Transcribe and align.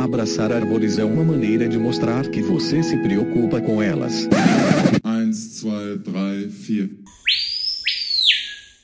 Abraçar 0.00 0.50
árvores 0.50 0.98
é 0.98 1.04
uma 1.04 1.22
maneira 1.22 1.68
de 1.68 1.76
mostrar 1.76 2.26
que 2.26 2.40
você 2.40 2.82
se 2.82 2.96
preocupa 2.96 3.60
com 3.60 3.82
elas. 3.82 4.26
1, 5.04 5.24
2, 5.30 6.02
3, 6.02 6.54
4. 6.66 6.90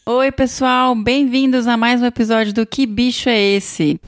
Oi, 0.09 0.31
pessoal, 0.31 0.95
bem-vindos 0.95 1.67
a 1.67 1.75
mais 1.75 2.03
um 2.03 2.05
episódio 2.05 2.53
do 2.53 2.67
Que 2.67 2.85
Bicho 2.85 3.31
é 3.31 3.41
Esse? 3.41 3.99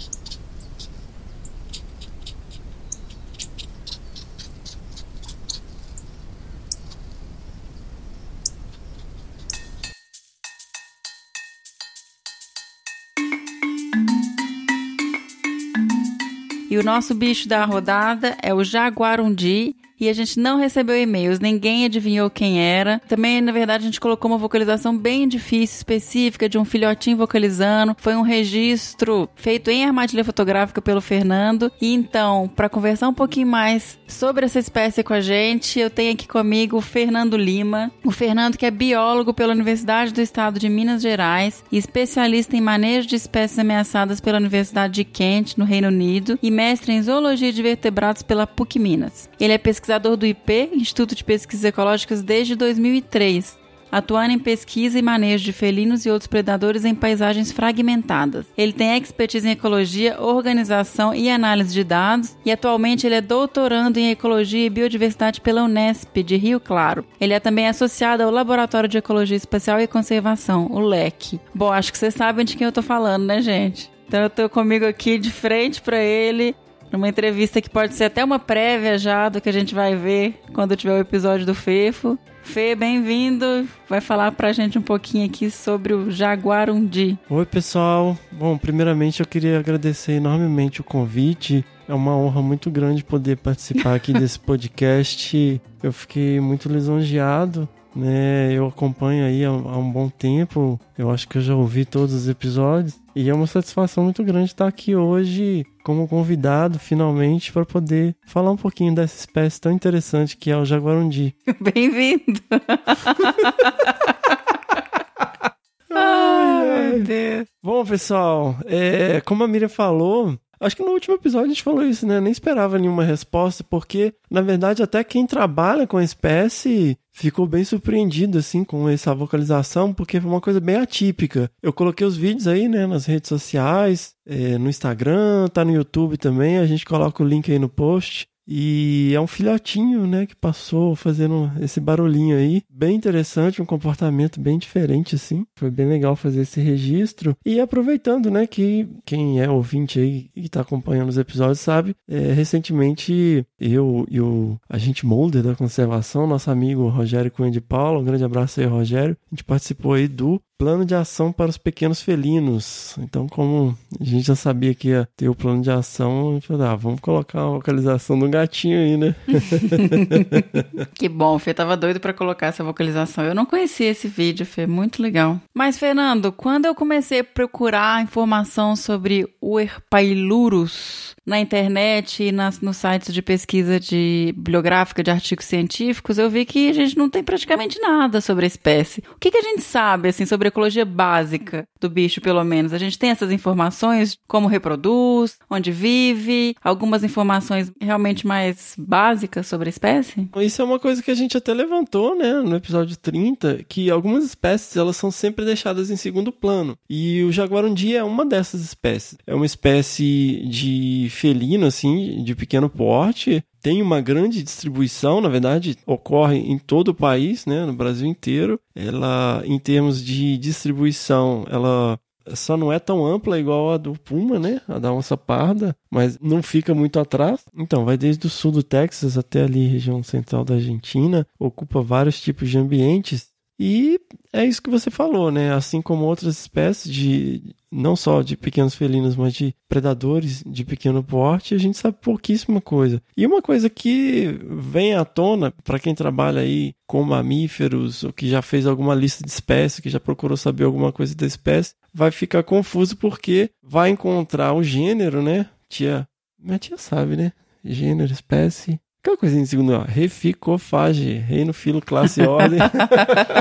Nosso 16.89 17.15
bicho 17.15 17.47
da 17.47 17.67
rodada 17.67 18.35
é 18.43 18.55
o 18.55 18.65
jaguarundi 18.65 19.77
e 20.01 20.09
a 20.09 20.13
gente 20.13 20.39
não 20.39 20.59
recebeu 20.59 20.97
e-mails, 20.97 21.41
ninguém 21.41 21.85
adivinhou 21.85 22.31
quem 22.31 22.61
era. 22.63 23.01
Também, 23.09 23.41
na 23.41 23.53
verdade, 23.53 23.83
a 23.83 23.87
gente 23.87 24.01
colocou 24.01 24.31
uma 24.31 24.39
vocalização 24.39 24.97
bem 24.97 25.27
difícil, 25.27 25.77
específica, 25.77 26.49
de 26.49 26.57
um 26.57 26.65
filhotinho 26.65 27.17
vocalizando. 27.17 27.97
Foi 27.99 28.15
um 28.15 28.23
registro 28.23 29.29
feito 29.35 29.71
em 29.71 29.85
armadilha 29.85 30.25
fotográfica 30.25 30.81
pelo 30.81 31.01
Fernando. 31.01 31.73
E 31.81 31.93
então, 31.93 32.51
para 32.55 32.69
conversar 32.69 33.09
um 33.09 33.15
pouquinho 33.15 33.49
mais 33.49 33.99
sobre 34.07 34.45
essa 34.45 34.59
espécie 34.59 35.03
com 35.03 35.13
a 35.13 35.21
gente, 35.21 35.81
eu 35.81 35.91
tenho 35.91 36.13
aqui 36.13 36.29
comigo 36.29 36.77
o 36.77 36.81
Fernando 36.81 37.37
Lima. 37.37 37.91
O 38.05 38.11
Fernando, 38.11 38.57
que 38.57 38.67
é 38.67 38.71
biólogo 38.71 39.35
pela 39.35 39.53
Universidade 39.53 40.13
do 40.13 40.21
Estado 40.21 40.61
de 40.61 40.69
Minas 40.69 41.03
Gerais 41.03 41.65
e 41.73 41.77
especialista 41.77 42.57
em 42.57 42.61
manejo 42.61 43.09
de 43.09 43.17
espécies 43.17 43.59
ameaçadas 43.59 44.21
pela 44.21 44.39
Universidade 44.39 44.95
de 44.95 45.05
Kent, 45.05 45.57
no 45.57 45.65
Reino 45.65 45.89
Unido, 45.89 46.39
e 46.43 46.51
mestre 46.51 46.93
em 46.93 47.03
zoologia 47.03 47.53
de 47.53 47.63
vertebrados 47.63 48.23
pela 48.23 48.47
PUC 48.47 48.79
Minas. 48.79 49.29
Ele 49.41 49.53
é 49.53 49.59
pesquisador 49.59 49.88
pesquisador 49.89 50.17
do 50.17 50.27
IP, 50.27 50.71
Instituto 50.75 51.15
de 51.15 51.25
Pesquisas 51.25 51.65
Ecológicas, 51.65 52.23
desde 52.23 52.55
2003, 52.55 53.59
atuando 53.91 54.35
em 54.35 54.39
pesquisa 54.39 54.99
e 54.99 55.03
manejo 55.03 55.45
de 55.45 55.53
felinos 55.53 56.05
e 56.05 56.11
outros 56.11 56.27
predadores 56.27 56.85
em 56.85 56.95
paisagens 56.95 57.51
fragmentadas. 57.51 58.45
Ele 58.55 58.75
tem 58.75 58.99
expertise 58.99 59.49
em 59.49 59.53
ecologia, 59.53 60.21
organização 60.21 61.15
e 61.15 61.31
análise 61.31 61.73
de 61.73 61.83
dados 61.83 62.37
e 62.45 62.53
atualmente 62.53 63.07
ele 63.07 63.15
é 63.15 63.23
doutorando 63.23 63.99
em 63.99 64.11
ecologia 64.11 64.67
e 64.67 64.71
biodiversidade 64.71 65.41
pela 65.41 65.63
Unesp 65.63 66.23
de 66.23 66.37
Rio 66.37 66.61
Claro. 66.61 67.07
Ele 67.19 67.33
é 67.33 67.41
também 67.41 67.67
associado 67.67 68.23
ao 68.23 68.31
Laboratório 68.31 68.91
de 68.91 68.99
Ecologia 68.99 69.39
Espacial 69.39 69.81
e 69.81 69.87
Conservação, 69.87 70.67
o 70.71 70.81
LEC. 70.81 71.41
Bom, 71.55 71.73
acho 71.73 71.91
que 71.91 71.97
vocês 71.97 72.13
sabem 72.13 72.45
de 72.45 72.59
quem 72.59 72.67
eu 72.67 72.73
tô 72.73 72.83
falando, 72.83 73.25
né, 73.25 73.41
gente? 73.41 73.91
Então 74.07 74.21
eu 74.21 74.31
tô 74.31 74.49
comigo 74.51 74.85
aqui 74.85 75.19
de 75.19 75.31
frente 75.31 75.81
para 75.81 75.99
ele, 75.99 76.55
numa 76.93 77.09
entrevista 77.09 77.61
que 77.61 77.71
pode 77.71 77.95
ser 77.95 78.05
até 78.05 78.25
uma 78.25 78.39
prévia 78.39 78.99
já 78.99 79.29
do 79.29 79.41
que 79.41 79.49
a 79.49 79.53
gente 79.53 79.75
vai 79.75 79.95
ver 79.97 80.41
quando 80.53 80.77
tiver 80.77 80.95
o 80.95 81.01
episódio 81.01 81.47
do 81.47 81.55
Fefo. 81.55 82.19
Fê, 82.43 82.75
bem-vindo. 82.75 83.69
Vai 83.89 84.01
falar 84.01 84.33
pra 84.33 84.53
gente 84.53 84.79
um 84.79 84.83
pouquinho 84.83 85.27
aqui 85.27 85.51
sobre 85.51 85.93
o 85.93 86.11
Jaguarundi. 86.11 87.19
Oi, 87.29 87.45
pessoal. 87.45 88.17
Bom, 88.33 88.57
primeiramente 88.57 89.21
eu 89.21 89.27
queria 89.27 89.59
agradecer 89.59 90.13
enormemente 90.13 90.81
o 90.81 90.85
convite. 90.85 91.65
É 91.87 91.93
uma 91.93 92.17
honra 92.17 92.41
muito 92.41 92.71
grande 92.71 93.05
poder 93.05 93.37
participar 93.37 93.95
aqui 93.95 94.13
desse 94.15 94.41
podcast. 94.41 95.61
Eu 95.83 95.93
fiquei 95.93 96.41
muito 96.41 96.69
lisonjeado 96.69 97.69
né? 97.99 98.53
Eu 98.53 98.67
acompanho 98.67 99.25
aí 99.25 99.45
há, 99.45 99.49
há, 99.49 99.77
um 99.77 99.91
bom 99.91 100.09
tempo. 100.09 100.81
Eu 100.97 101.11
acho 101.11 101.29
que 101.29 101.39
eu 101.39 101.43
já 101.43 101.55
ouvi 101.55 101.85
todos 101.85 102.15
os 102.15 102.29
episódios. 102.29 102.95
E 103.21 103.29
é 103.29 103.35
uma 103.35 103.49
satisfação 103.49 104.05
muito 104.05 104.23
grande 104.23 104.53
estar 104.53 104.69
aqui 104.69 104.95
hoje 104.95 105.67
como 105.83 106.07
convidado, 106.07 106.79
finalmente, 106.79 107.53
para 107.53 107.67
poder 107.67 108.15
falar 108.25 108.53
um 108.53 108.57
pouquinho 108.57 108.95
dessa 108.95 109.19
espécie 109.19 109.61
tão 109.61 109.73
interessante 109.73 110.37
que 110.37 110.53
é 110.53 110.57
o 110.57 110.65
jaguarundi. 110.65 111.35
Bem-vindo! 111.61 112.41
Ai, 115.91 116.91
meu 116.91 117.03
Deus. 117.03 117.49
Bom, 117.61 117.85
pessoal, 117.85 118.55
é, 118.67 119.21
como 119.23 119.43
a 119.43 119.49
Miriam 119.49 119.69
falou, 119.69 120.39
Acho 120.61 120.77
que 120.77 120.83
no 120.83 120.93
último 120.93 121.15
episódio 121.15 121.47
a 121.47 121.49
gente 121.49 121.63
falou 121.63 121.85
isso, 121.85 122.07
né? 122.07 122.21
Nem 122.21 122.33
esperava 122.33 122.79
nenhuma 122.79 123.05
resposta, 123.05 123.63
porque, 123.63 124.15
na 124.31 124.41
verdade, 124.41 124.83
até 124.83 125.05
quem 125.05 125.27
trabalha 125.27 125.87
com 125.87 125.97
a 125.97 126.05
espécie 126.05 126.97
ficou 127.13 127.47
bem 127.47 127.65
surpreendido, 127.65 128.39
assim, 128.39 128.65
com 128.65 128.89
essa 128.89 129.15
vocalização, 129.15 129.93
porque 129.93 130.21
foi 130.21 130.31
uma 130.31 130.41
coisa 130.41 130.61
bem 130.61 130.77
atípica. 130.77 131.51
Eu 131.63 131.73
coloquei 131.73 132.07
os 132.07 132.17
vídeos 132.17 132.47
aí, 132.47 132.69
né, 132.69 132.87
nas 132.87 133.07
redes 133.07 133.29
sociais, 133.29 134.15
é, 134.25 134.57
no 134.57 134.69
Instagram, 134.69 135.49
tá 135.49 135.65
no 135.65 135.73
YouTube 135.73 136.17
também, 136.17 136.59
a 136.59 136.67
gente 136.67 136.85
coloca 136.85 137.23
o 137.23 137.27
link 137.27 137.51
aí 137.51 137.59
no 137.59 137.69
post. 137.69 138.29
E 138.49 139.13
é 139.15 139.21
um 139.21 139.27
filhotinho, 139.27 140.07
né, 140.07 140.25
que 140.25 140.35
passou 140.35 140.97
fazendo 140.97 141.53
esse 141.61 141.79
barulhinho 141.79 142.35
aí. 142.35 142.63
Bem 142.71 142.97
interessante, 142.97 143.61
um 143.61 143.67
comportamento 143.67 144.41
bem 144.41 144.59
diferente, 144.59 145.15
assim. 145.15 145.47
Foi 145.55 145.71
bem 145.71 145.87
legal 145.87 146.17
fazer 146.17 146.41
esse 146.41 146.59
registro. 146.59 147.37
E 147.45 147.61
aproveitando, 147.61 148.31
né, 148.31 148.47
que 148.47 148.89
quem 149.05 149.41
é 149.41 149.51
ouvinte 149.51 150.01
aí 150.01 150.31
e 150.35 150.49
tá 150.49 150.63
acompanhando 150.63 151.11
os 151.11 151.19
episódios 151.19 151.61
sabe, 151.61 151.95
é, 152.09 152.33
recentemente 152.33 153.45
eu 153.61 154.07
e 154.11 154.19
o 154.19 154.59
agente 154.69 155.05
Molder 155.05 155.43
da 155.43 155.55
conservação, 155.55 156.27
nosso 156.27 156.51
amigo 156.51 156.89
Rogério 156.89 157.31
Cunha 157.31 157.51
de 157.51 157.61
Paula, 157.61 158.01
um 158.01 158.05
grande 158.05 158.25
abraço 158.25 158.61
aí, 158.61 158.67
Rogério. 158.67 159.17
A 159.31 159.35
gente 159.35 159.45
participou 159.45 159.93
aí 159.93 160.09
do 160.09 160.41
plano 160.59 160.85
de 160.85 160.95
ação 160.95 161.33
para 161.33 161.49
os 161.49 161.57
pequenos 161.57 162.03
felinos. 162.03 162.97
Então, 162.99 163.29
como 163.29 163.79
a 163.99 164.05
gente 164.05 164.27
já 164.27 164.35
sabia 164.35 164.75
que 164.75 164.89
ia 164.89 165.09
ter 165.17 165.29
o 165.29 165.35
plano 165.35 165.63
de 165.63 165.71
ação, 165.71 166.31
a 166.31 166.35
gente 166.35 166.49
falou, 166.49 166.67
ah, 166.67 166.75
vamos 166.75 167.01
colocar 167.01 167.41
a 167.41 167.51
vocalização 167.51 168.19
do 168.19 168.29
gatinho 168.29 168.79
aí, 168.79 168.97
né? 168.97 169.15
que 170.95 171.09
bom, 171.09 171.39
Fê 171.39 171.55
tava 171.55 171.77
doido 171.77 172.01
para 172.01 172.13
colocar 172.13 172.49
essa 172.49 172.65
vocalização. 172.65 173.25
Eu 173.25 173.35
não 173.35 173.47
conhecia 173.47 173.89
esse 173.89 174.09
vídeo, 174.09 174.45
Fê, 174.45 174.67
muito 174.67 175.01
legal. 175.01 175.41
Mas, 175.55 175.79
Fernando, 175.79 176.33
quando 176.33 176.67
eu 176.67 176.75
comecei 176.75 177.21
a 177.21 177.25
procurar 177.25 178.03
informação 178.03 178.75
sobre 178.75 179.29
o 179.41 179.61
Erpailurus 179.61 181.15
na 181.29 181.39
internet 181.39 182.25
e 182.25 182.33
nas, 182.33 182.61
nos 182.61 182.79
sites 182.79 183.13
de 183.13 183.21
pesquisa 183.21 183.79
de 183.79 184.33
bibliográfica 184.35 185.03
de 185.03 185.11
artigos 185.11 185.45
científicos, 185.45 186.17
eu 186.17 186.31
vi 186.31 186.47
que 186.47 186.71
a 186.71 186.73
gente 186.73 186.97
não 186.97 187.11
tem 187.11 187.23
praticamente 187.23 187.79
nada 187.79 188.21
sobre 188.21 188.47
a 188.47 188.49
espécie. 188.49 189.03
O 189.15 189.19
que, 189.21 189.31
que 189.31 189.37
a 189.37 189.43
gente 189.43 189.63
sabe, 189.63 190.09
assim, 190.09 190.25
sobre 190.25 190.49
ecologia 190.49 190.87
básica 190.87 191.65
do 191.81 191.91
bicho, 191.91 192.21
pelo 192.21 192.43
menos. 192.43 192.73
A 192.73 192.79
gente 192.79 192.99
tem 192.99 193.11
essas 193.11 193.31
informações, 193.31 194.19
como 194.27 194.49
reproduz, 194.49 195.39
onde 195.51 195.71
vive, 195.71 196.57
algumas 196.63 197.05
informações 197.05 197.71
realmente 197.81 198.27
mais 198.27 198.75
básicas 198.79 199.47
sobre 199.47 199.69
a 199.69 199.71
espécie? 199.71 200.29
Isso 200.39 200.63
é 200.63 200.65
uma 200.65 200.79
coisa 200.79 201.03
que 201.03 201.11
a 201.11 201.15
gente 201.15 201.37
até 201.37 201.53
levantou, 201.53 202.17
né, 202.17 202.35
no 202.41 202.57
episódio 202.57 202.97
30, 202.97 203.65
que 203.69 203.91
algumas 203.91 204.25
espécies, 204.25 204.77
elas 204.77 204.97
são 204.97 205.11
sempre 205.11 205.45
deixadas 205.45 205.91
em 205.91 205.97
segundo 205.97 206.33
plano. 206.33 206.77
E 206.89 207.23
o 207.23 207.33
jaguarundi 207.33 207.95
é 207.95 208.03
uma 208.03 208.25
dessas 208.25 208.63
espécies. 208.63 209.19
É 209.27 209.35
uma 209.35 209.47
espécie 209.47 210.43
de 210.49 211.09
felino, 211.19 211.67
assim, 211.67 212.23
de 212.23 212.35
pequeno 212.35 212.69
porte, 212.69 213.43
tem 213.61 213.83
uma 213.83 214.01
grande 214.01 214.43
distribuição, 214.43 215.21
na 215.21 215.29
verdade, 215.29 215.77
ocorre 215.85 216.39
em 216.39 216.59
todo 216.59 216.89
o 216.89 216.95
país, 216.95 217.45
né, 217.45 217.67
no 217.67 217.73
Brasil 217.73 218.07
inteiro. 218.07 218.61
Ela, 218.75 219.43
em 219.45 219.59
termos 219.59 220.03
de 220.03 220.39
distribuição, 220.39 221.45
ela 221.51 221.99
só 222.35 222.57
não 222.57 222.73
é 222.73 222.79
tão 222.79 223.07
ampla 223.07 223.39
igual 223.39 223.73
a 223.73 223.77
do 223.77 223.95
puma, 223.95 224.39
né? 224.39 224.61
A 224.69 224.79
da 224.79 224.93
onça 224.93 225.17
parda, 225.17 225.75
mas 225.91 226.19
não 226.21 226.43
fica 226.43 226.75
muito 226.75 227.01
atrás. 227.01 227.45
Então, 227.57 227.85
vai 227.85 227.97
desde 227.97 228.27
o 228.27 228.31
sul 228.31 228.53
do 228.53 228.63
Texas 228.63 229.17
até 229.17 229.45
ali, 229.45 229.67
região 229.67 230.03
central 230.03 230.45
da 230.45 230.55
Argentina, 230.55 231.27
ocupa 231.39 231.81
vários 231.81 232.21
tipos 232.21 232.51
de 232.51 232.59
ambientes 232.59 233.29
e 233.59 233.99
é 234.33 234.45
isso 234.45 234.63
que 234.63 234.71
você 234.71 234.91
falou, 234.91 235.31
né? 235.31 235.53
Assim 235.53 235.83
como 235.83 236.05
outras 236.05 236.39
espécies 236.39 236.93
de 236.93 237.55
não 237.71 237.97
só 237.97 238.23
de 238.23 238.37
pequenos 238.37 238.75
felinos, 238.75 239.17
mas 239.17 239.35
de 239.35 239.55
predadores 239.69 240.43
de 240.47 240.65
pequeno 240.65 241.03
porte, 241.03 241.55
a 241.55 241.59
gente 241.59 241.77
sabe 241.77 241.97
pouquíssima 242.01 242.61
coisa. 242.61 243.03
E 243.17 243.27
uma 243.27 243.43
coisa 243.43 243.69
que 243.69 244.39
vem 244.49 244.95
à 244.95 245.05
tona 245.05 245.53
para 245.65 245.79
quem 245.79 245.95
trabalha 245.95 246.41
aí 246.41 246.75
com 246.87 247.03
mamíferos 247.03 248.05
ou 248.05 248.13
que 248.13 248.29
já 248.29 248.41
fez 248.41 248.67
alguma 248.67 248.95
lista 248.95 249.25
de 249.25 249.31
espécies, 249.31 249.81
que 249.81 249.91
já 249.91 250.01
procurou 250.01 250.37
saber 250.37 250.65
alguma 250.65 250.93
coisa 250.93 251.15
da 251.15 251.27
espécie, 251.27 251.75
vai 251.93 252.11
ficar 252.11 252.43
confuso 252.45 252.97
porque 252.97 253.51
vai 253.63 253.91
encontrar 253.91 254.53
o 254.55 254.63
gênero, 254.63 255.23
né? 255.23 255.49
Tia, 255.69 256.09
minha 256.39 256.59
tia 256.59 256.79
sabe, 256.79 257.17
né? 257.17 257.33
Gênero, 257.65 258.13
espécie, 258.13 258.81
Aquela 259.09 259.17
coisinha 259.17 259.43
em 259.43 259.47
segundo, 259.47 259.73
ó. 259.73 259.85
Reficofage, 259.85 261.15
reino, 261.15 261.55
filo, 261.55 261.81
classe, 261.81 262.21
ordem. 262.21 262.59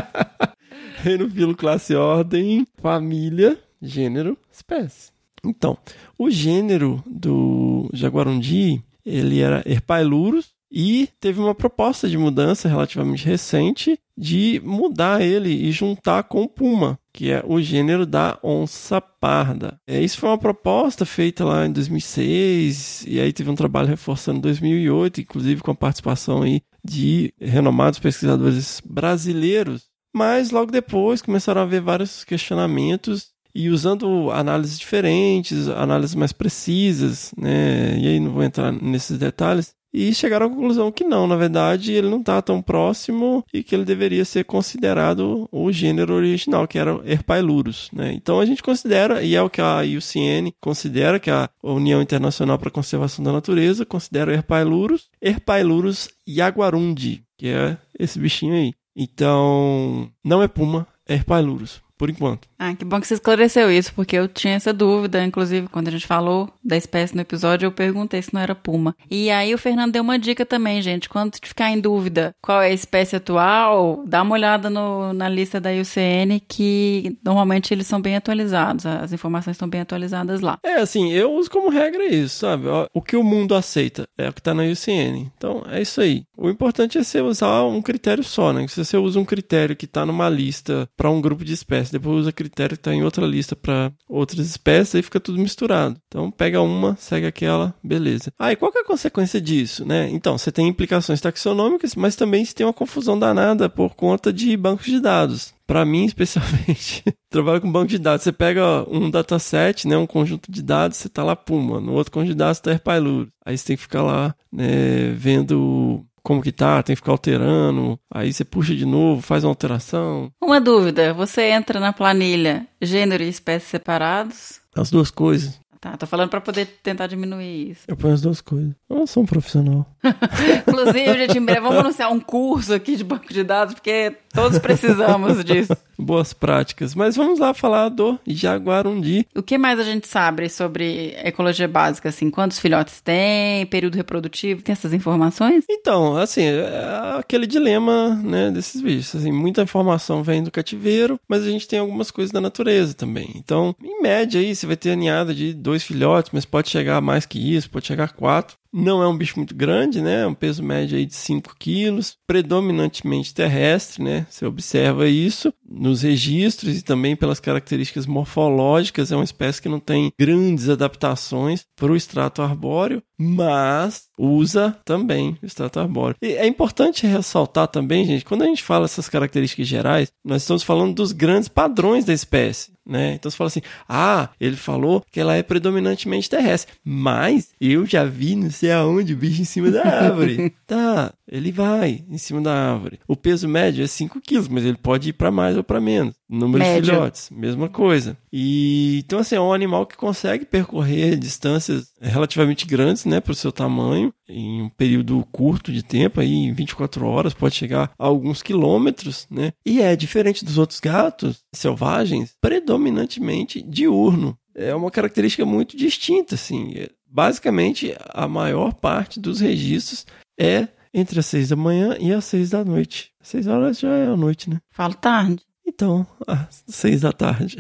reino, 1.04 1.30
filo, 1.30 1.54
classe, 1.54 1.94
ordem, 1.94 2.66
família, 2.78 3.60
gênero, 3.82 4.38
espécie. 4.50 5.12
Então, 5.44 5.78
o 6.18 6.30
gênero 6.32 7.04
do 7.06 7.90
jaguarundi, 7.92 8.82
ele 9.06 9.42
era 9.42 9.62
Herpailurus, 9.66 10.54
E 10.72 11.10
teve 11.20 11.40
uma 11.40 11.56
proposta 11.56 12.10
de 12.10 12.18
mudança 12.18 12.68
relativamente 12.68 13.26
recente 13.26 13.98
de 14.18 14.60
mudar 14.66 15.22
ele 15.22 15.50
e 15.50 15.72
juntar 15.72 16.24
com 16.24 16.42
o 16.42 16.50
puma, 16.50 17.00
que 17.14 17.32
é 17.32 17.44
o 17.46 17.62
gênero 17.62 18.06
da 18.06 18.38
onça 18.44 19.00
parda. 19.00 19.80
É, 19.88 20.02
isso 20.02 20.18
foi 20.18 20.30
uma 20.30 20.38
proposta 20.38 21.06
feita 21.06 21.46
lá 21.46 21.66
em 21.66 21.72
2006 21.72 23.06
e 23.08 23.20
aí 23.20 23.32
teve 23.32 23.50
um 23.50 23.56
trabalho 23.56 23.88
reforçando 23.88 24.40
em 24.40 24.42
2008, 24.42 25.22
inclusive 25.22 25.62
com 25.62 25.72
a 25.72 25.76
participação 25.76 26.42
aí 26.42 26.62
de 26.84 27.32
renomados 27.40 28.00
pesquisadores 28.00 28.82
brasileiros. 28.84 29.86
Mas 30.16 30.50
logo 30.50 30.72
depois 30.72 31.22
começaram 31.22 31.62
a 31.62 31.64
haver 31.64 31.82
vários 31.82 32.24
questionamentos 32.24 33.28
e 33.54 33.70
usando 33.70 34.32
análises 34.32 34.80
diferentes, 34.80 35.68
análises 35.68 36.16
mais 36.16 36.32
precisas, 36.32 37.34
né? 37.38 37.98
E 38.00 38.08
aí 38.08 38.20
não 38.20 38.32
vou 38.32 38.44
entrar 38.44 38.72
nesses 38.72 39.18
detalhes. 39.18 39.74
E 39.94 40.14
chegaram 40.14 40.48
à 40.48 40.50
conclusão 40.50 40.92
que 40.92 41.04
não, 41.04 41.26
na 41.28 41.36
verdade, 41.36 41.94
ele 41.94 42.10
não 42.10 42.20
está 42.20 42.42
tão 42.42 42.62
próximo 42.62 43.44
e 43.54 43.64
que 43.64 43.74
ele 43.74 43.86
deveria 43.86 44.26
ser 44.26 44.44
considerado 44.44 45.48
o 45.52 45.72
gênero 45.72 46.14
original, 46.14 46.68
que 46.68 46.78
era 46.78 47.00
Herpailurus. 47.06 47.90
Né? 47.94 48.14
Então 48.14 48.40
a 48.40 48.46
gente 48.46 48.62
considera, 48.62 49.24
e 49.24 49.36
é 49.36 49.42
o 49.42 49.50
que 49.50 49.62
a 49.62 49.82
IUCN 49.82 50.54
considera, 50.60 51.20
que 51.20 51.32
a 51.32 51.50
União 51.64 52.02
Internacional 52.02 52.60
para 52.60 52.70
a 52.70 52.72
Conservação 52.72 53.24
da 53.24 53.32
Natureza 53.32 53.86
considera 53.86 54.34
Herpailurus, 54.34 55.10
Herpailurus 55.22 56.10
jaguarundi, 56.28 57.24
que 57.38 57.48
é 57.48 57.78
esse 57.98 58.20
bichinho 58.20 58.54
aí. 58.54 58.74
Então, 58.96 60.10
não 60.24 60.44
é 60.44 60.48
puma, 60.48 60.88
é 61.08 61.16
Herpailurus 61.16 61.87
por 61.98 62.10
enquanto. 62.10 62.48
Ah, 62.60 62.74
que 62.74 62.86
bom 62.86 63.00
que 63.00 63.08
você 63.08 63.16
esclareceu 63.16 63.72
isso, 63.72 63.94
porque 63.94 64.16
eu 64.16 64.28
tinha 64.28 64.56
essa 64.56 64.74
dúvida, 64.74 65.24
inclusive, 65.24 65.68
quando 65.68 65.88
a 65.88 65.92
gente 65.92 66.08
falou 66.08 66.50
da 66.64 66.78
espécie 66.78 67.16
no 67.16 67.22
episódio, 67.22 67.68
eu 67.68 67.72
perguntei 67.72 68.22
se 68.22 68.34
não 68.34 68.42
era 68.42 68.56
puma. 68.56 68.96
E 69.10 69.30
aí 69.30 69.54
o 69.54 69.58
Fernando 69.58 69.94
deu 69.94 70.04
uma 70.04 70.20
dica 70.20 70.46
também, 70.46 70.82
gente, 70.82 71.10
quando 71.10 71.38
ficar 71.42 71.72
em 71.72 71.80
dúvida 71.80 72.36
qual 72.42 72.62
é 72.62 72.68
a 72.68 72.74
espécie 72.74 73.16
atual, 73.16 74.04
dá 74.06 74.22
uma 74.22 74.34
olhada 74.34 74.70
no, 74.70 75.14
na 75.14 75.30
lista 75.30 75.60
da 75.60 75.72
IUCN, 75.72 76.40
que 76.48 77.18
normalmente 77.24 77.74
eles 77.74 77.88
são 77.88 78.02
bem 78.02 78.16
atualizados, 78.16 78.86
as 78.86 79.14
informações 79.14 79.56
estão 79.56 79.70
bem 79.70 79.82
atualizadas 79.82 80.42
lá. 80.42 80.58
É, 80.64 80.76
assim, 80.76 81.12
eu 81.12 81.34
uso 81.34 81.50
como 81.50 81.70
regra 81.70 82.06
isso, 82.06 82.40
sabe? 82.40 82.66
O 82.94 83.02
que 83.02 83.16
o 83.16 83.24
mundo 83.24 83.56
aceita 83.56 84.08
é 84.18 84.30
o 84.30 84.34
que 84.34 84.40
está 84.40 84.54
na 84.54 84.66
IUCN. 84.66 85.32
Então, 85.38 85.64
é 85.70 85.82
isso 85.82 86.02
aí. 86.02 86.24
O 86.36 86.50
importante 86.50 86.98
é 86.98 87.04
você 87.04 87.22
usar 87.22 87.64
um 87.64 87.82
critério 87.82 88.24
só, 88.24 88.54
né? 88.54 88.68
Se 88.68 88.84
você 88.84 88.98
usa 88.98 89.20
um 89.20 89.26
critério 89.26 89.76
que 89.76 89.86
está 89.86 90.06
numa 90.06 90.30
lista 90.30 90.88
para 90.96 91.10
um 91.10 91.22
grupo 91.22 91.44
de 91.44 91.54
espécies, 91.54 91.87
espécie, 91.88 91.92
depois 91.92 92.20
usa 92.20 92.32
critério 92.32 92.76
que 92.76 92.82
está 92.82 92.94
em 92.94 93.04
outra 93.04 93.26
lista 93.26 93.56
para 93.56 93.92
outras 94.08 94.46
espécies, 94.46 94.96
aí 94.96 95.02
fica 95.02 95.20
tudo 95.20 95.40
misturado. 95.40 96.00
Então 96.08 96.30
pega 96.30 96.62
uma, 96.62 96.96
segue 96.98 97.26
aquela, 97.26 97.74
beleza. 97.84 98.32
Ah, 98.38 98.52
e 98.52 98.56
qual 98.56 98.72
é 98.76 98.80
a 98.80 98.86
consequência 98.86 99.40
disso, 99.42 99.86
né? 99.86 100.10
Então, 100.12 100.38
você 100.38 100.52
tem 100.52 100.68
implicações 100.68 101.22
taxonômicas, 101.22 101.96
mas 101.96 102.16
também 102.16 102.44
você 102.44 102.54
tem 102.54 102.66
uma 102.66 102.74
confusão 102.74 103.18
danada 103.18 103.70
por 103.70 103.96
conta 103.96 104.32
de 104.32 104.56
bancos 104.56 104.86
de 104.86 105.00
dados. 105.00 105.54
Para 105.66 105.84
mim, 105.84 106.06
especialmente, 106.06 107.04
trabalho 107.30 107.60
com 107.60 107.72
banco 107.72 107.88
de 107.88 108.00
dados. 108.00 108.24
Você 108.24 108.32
pega 108.32 108.86
um 108.90 109.10
dataset, 109.10 109.88
né, 109.88 109.98
um 109.98 110.08
conjunto 110.08 110.50
de 110.50 110.62
dados, 110.62 110.98
você 110.98 111.10
tá 111.10 111.24
lá 111.24 111.36
Puma. 111.36 111.82
No 111.82 111.94
outro 111.94 112.12
conjunto 112.12 112.32
de 112.32 112.38
dados 112.38 112.60
tá 112.60 112.72
Herpylurus. 112.72 113.28
Aí 113.46 113.58
você 113.58 113.68
tem 113.68 113.76
que 113.76 113.82
ficar 113.82 114.02
lá, 114.02 114.34
né, 114.52 115.12
vendo 115.16 116.06
como 116.28 116.42
que 116.42 116.52
tá, 116.52 116.84
tem 116.84 116.94
que 116.94 117.00
ficar 117.00 117.14
alterando, 117.14 117.98
aí 118.14 118.34
você 118.34 118.44
puxa 118.44 118.76
de 118.76 118.86
novo, 118.86 119.22
faz 119.22 119.46
uma 119.46 119.50
alteração. 119.50 120.30
Uma 120.44 120.60
dúvida, 120.60 121.14
você 121.14 121.44
entra 121.44 121.80
na 121.80 121.94
planilha 121.94 122.68
gênero 122.82 123.24
e 123.24 123.30
espécie 123.30 123.68
separados? 123.68 124.60
As 124.76 124.92
duas 124.92 125.10
coisas. 125.10 125.58
Tá, 125.80 125.96
tô 125.96 126.08
falando 126.08 126.30
para 126.30 126.42
poder 126.42 126.66
tentar 126.82 127.08
diminuir 127.08 127.72
isso. 127.72 127.82
Eu 127.88 127.96
ponho 127.96 128.14
as 128.14 128.22
duas 128.22 128.42
coisas. 128.42 128.74
Eu 128.90 129.06
sou 129.06 129.24
um 129.24 129.26
profissional. 129.26 129.86
Inclusive, 130.68 131.18
gente, 131.20 131.38
em 131.38 131.46
breve 131.46 131.62
vamos 131.62 131.78
anunciar 131.78 132.12
um 132.12 132.20
curso 132.20 132.74
aqui 132.74 132.96
de 132.96 133.04
banco 133.04 133.32
de 133.32 133.44
dados, 133.44 133.76
porque 133.76 134.16
todos 134.34 134.58
precisamos 134.60 135.44
disso. 135.44 135.76
Boas 136.00 136.32
práticas. 136.32 136.94
Mas 136.94 137.16
vamos 137.16 137.40
lá 137.40 137.54
falar 137.54 137.90
do 137.90 138.20
Jaguarundi. 138.26 139.26
O 139.36 139.42
que 139.42 139.58
mais 139.58 139.80
a 139.80 139.84
gente 139.84 140.08
sabe 140.08 140.48
sobre 140.48 141.16
ecologia 141.24 141.68
básica? 141.68 142.10
Assim, 142.10 142.30
quantos 142.30 142.60
filhotes 142.60 143.02
tem, 143.02 143.66
período 143.66 143.96
reprodutivo, 143.96 144.62
tem 144.62 144.74
essas 144.74 144.94
informações? 144.94 145.66
Então, 145.68 146.16
assim, 146.16 146.44
é 146.44 147.18
aquele 147.18 147.48
dilema, 147.48 148.14
né, 148.24 148.52
desses 148.52 148.80
bichos. 148.80 149.16
Assim, 149.16 149.32
muita 149.32 149.64
informação 149.64 150.22
vem 150.22 150.44
do 150.44 150.52
cativeiro, 150.52 151.20
mas 151.28 151.44
a 151.44 151.50
gente 151.50 151.68
tem 151.68 151.80
algumas 151.80 152.12
coisas 152.12 152.32
da 152.32 152.40
natureza 152.40 152.94
também. 152.94 153.32
Então, 153.36 153.76
em 153.84 154.02
média 154.02 154.40
aí, 154.40 154.56
você 154.56 154.68
vai 154.68 154.76
ter 154.76 154.92
a 154.92 154.96
ninhada 154.96 155.34
de 155.34 155.52
dois 155.68 155.84
filhotes, 155.84 156.32
mas 156.34 156.46
pode 156.46 156.70
chegar 156.70 156.96
a 156.96 157.02
mais 157.02 157.26
que 157.26 157.38
isso, 157.38 157.70
pode 157.70 157.86
chegar 157.86 158.06
a 158.06 158.08
quatro. 158.08 158.56
Não 158.74 159.02
é 159.02 159.08
um 159.08 159.18
bicho 159.18 159.38
muito 159.38 159.54
grande, 159.54 160.02
né? 160.02 160.22
É 160.22 160.28
um 160.28 160.34
peso 160.34 160.64
médio 160.64 160.98
aí 160.98 161.06
de 161.06 161.16
5 161.16 161.56
quilos, 161.58 162.16
predominantemente 162.26 163.34
terrestre, 163.34 164.04
né? 164.04 164.26
Você 164.30 164.46
observa 164.46 165.10
isso 165.10 165.54
nos 165.68 166.04
registros 166.04 166.78
e 166.78 166.82
também 166.82 167.16
pelas 167.16 167.40
características 167.40 168.06
morfológicas. 168.06 169.12
É 169.12 169.16
uma 169.16 169.24
espécie 169.24 169.62
que 169.62 169.70
não 169.70 169.80
tem 169.80 170.12
grandes 170.18 170.70
adaptações 170.70 171.66
para 171.76 171.92
o 171.92 171.96
extrato 171.96 172.42
arbóreo, 172.42 173.02
mas 173.18 174.04
usa 174.18 174.78
também 174.86 175.38
o 175.42 175.46
extrato 175.46 175.80
arbóreo. 175.80 176.16
E 176.22 176.34
é 176.34 176.46
importante 176.46 177.08
ressaltar 177.08 177.68
também, 177.68 178.06
gente, 178.06 178.26
quando 178.26 178.44
a 178.44 178.48
gente 178.48 178.64
fala 178.64 178.86
essas 178.86 179.10
características 179.10 179.68
gerais, 179.68 180.12
nós 180.24 180.44
estamos 180.44 180.64
falando 180.64 180.94
dos 180.94 181.12
grandes 181.12 181.50
padrões 181.50 182.06
da 182.06 182.14
espécie. 182.14 182.77
Né? 182.88 183.16
Então 183.16 183.30
você 183.30 183.36
fala 183.36 183.50
assim: 183.50 183.62
ah, 183.88 184.30
ele 184.40 184.56
falou 184.56 185.04
que 185.12 185.20
ela 185.20 185.36
é 185.36 185.44
predominantemente 185.44 186.30
terrestre, 186.30 186.74
mas 186.86 187.50
eu 187.60 187.86
já 187.86 188.06
vi 188.06 188.34
não 188.36 188.50
sei 188.50 188.72
aonde 188.72 189.14
o 189.14 189.18
bicho 189.18 189.42
em 189.42 189.46
cima 189.46 189.70
da 189.70 189.84
árvore. 189.84 190.54
tá, 190.66 191.14
ele 191.30 191.52
vai 191.52 192.06
em 192.10 192.18
cima 192.18 192.40
da 192.42 192.72
árvore. 192.72 193.00
O 193.06 193.16
peso 193.16 193.48
médio 193.48 193.84
é 193.84 193.88
5 193.88 194.22
quilos, 194.22 194.48
mas 194.48 194.64
ele 194.64 194.78
pode 194.78 195.10
ir 195.10 195.14
para 195.14 195.30
mais 195.30 195.58
ou 195.58 195.64
para 195.64 195.82
menos. 195.82 196.16
Número 196.30 196.64
Médio. 196.64 196.82
de 196.82 196.90
filhotes, 196.90 197.30
mesma 197.30 197.68
coisa. 197.68 198.18
E 198.32 199.02
então 199.06 199.20
assim, 199.20 199.36
é 199.36 199.42
um 199.42 199.54
animal 199.54 199.86
que 199.86 199.98
consegue 199.98 200.46
percorrer 200.46 201.18
distâncias 201.18 201.92
relativamente 202.02 202.66
grandes, 202.66 203.06
né, 203.06 203.20
para 203.20 203.32
o 203.32 203.36
seu 203.36 203.52
tamanho, 203.52 204.14
em 204.30 204.62
um 204.62 204.70
período 204.70 205.26
curto 205.32 205.72
de 205.72 205.84
tempo, 205.84 206.20
aí 206.20 206.34
em 206.34 206.54
24 206.54 207.06
horas 207.06 207.34
pode 207.34 207.56
chegar 207.56 207.92
a 207.98 208.06
alguns 208.06 208.42
quilômetros, 208.42 209.28
né? 209.30 209.52
E 209.66 209.82
é 209.82 209.96
diferente 209.96 210.44
dos 210.44 210.58
outros 210.58 210.80
gatos 210.80 211.44
selvagens, 211.54 212.36
predominantemente 212.42 213.62
diurno. 213.62 214.38
É 214.56 214.74
uma 214.74 214.92
característica 214.92 215.46
muito 215.46 215.78
distinta, 215.78 216.36
assim. 216.36 216.74
Basicamente, 217.06 217.96
a 218.10 218.28
maior 218.28 218.74
parte 218.74 219.20
dos 219.20 219.40
registros 219.40 220.06
é 220.40 220.68
entre 220.94 221.20
as 221.20 221.26
seis 221.26 221.50
da 221.50 221.56
manhã 221.56 221.96
e 222.00 222.12
as 222.12 222.26
seis 222.26 222.50
da 222.50 222.66
noite. 222.66 223.12
Seis 223.22 223.48
horas 223.48 223.80
já 223.80 223.94
é 223.94 224.08
a 224.08 224.18
noite, 224.18 224.50
né? 224.50 224.60
Falo 224.72 224.94
tarde. 224.94 225.44
Então, 225.66 226.08
às 226.26 226.64
seis 226.66 227.02
da 227.02 227.12
tarde. 227.12 227.58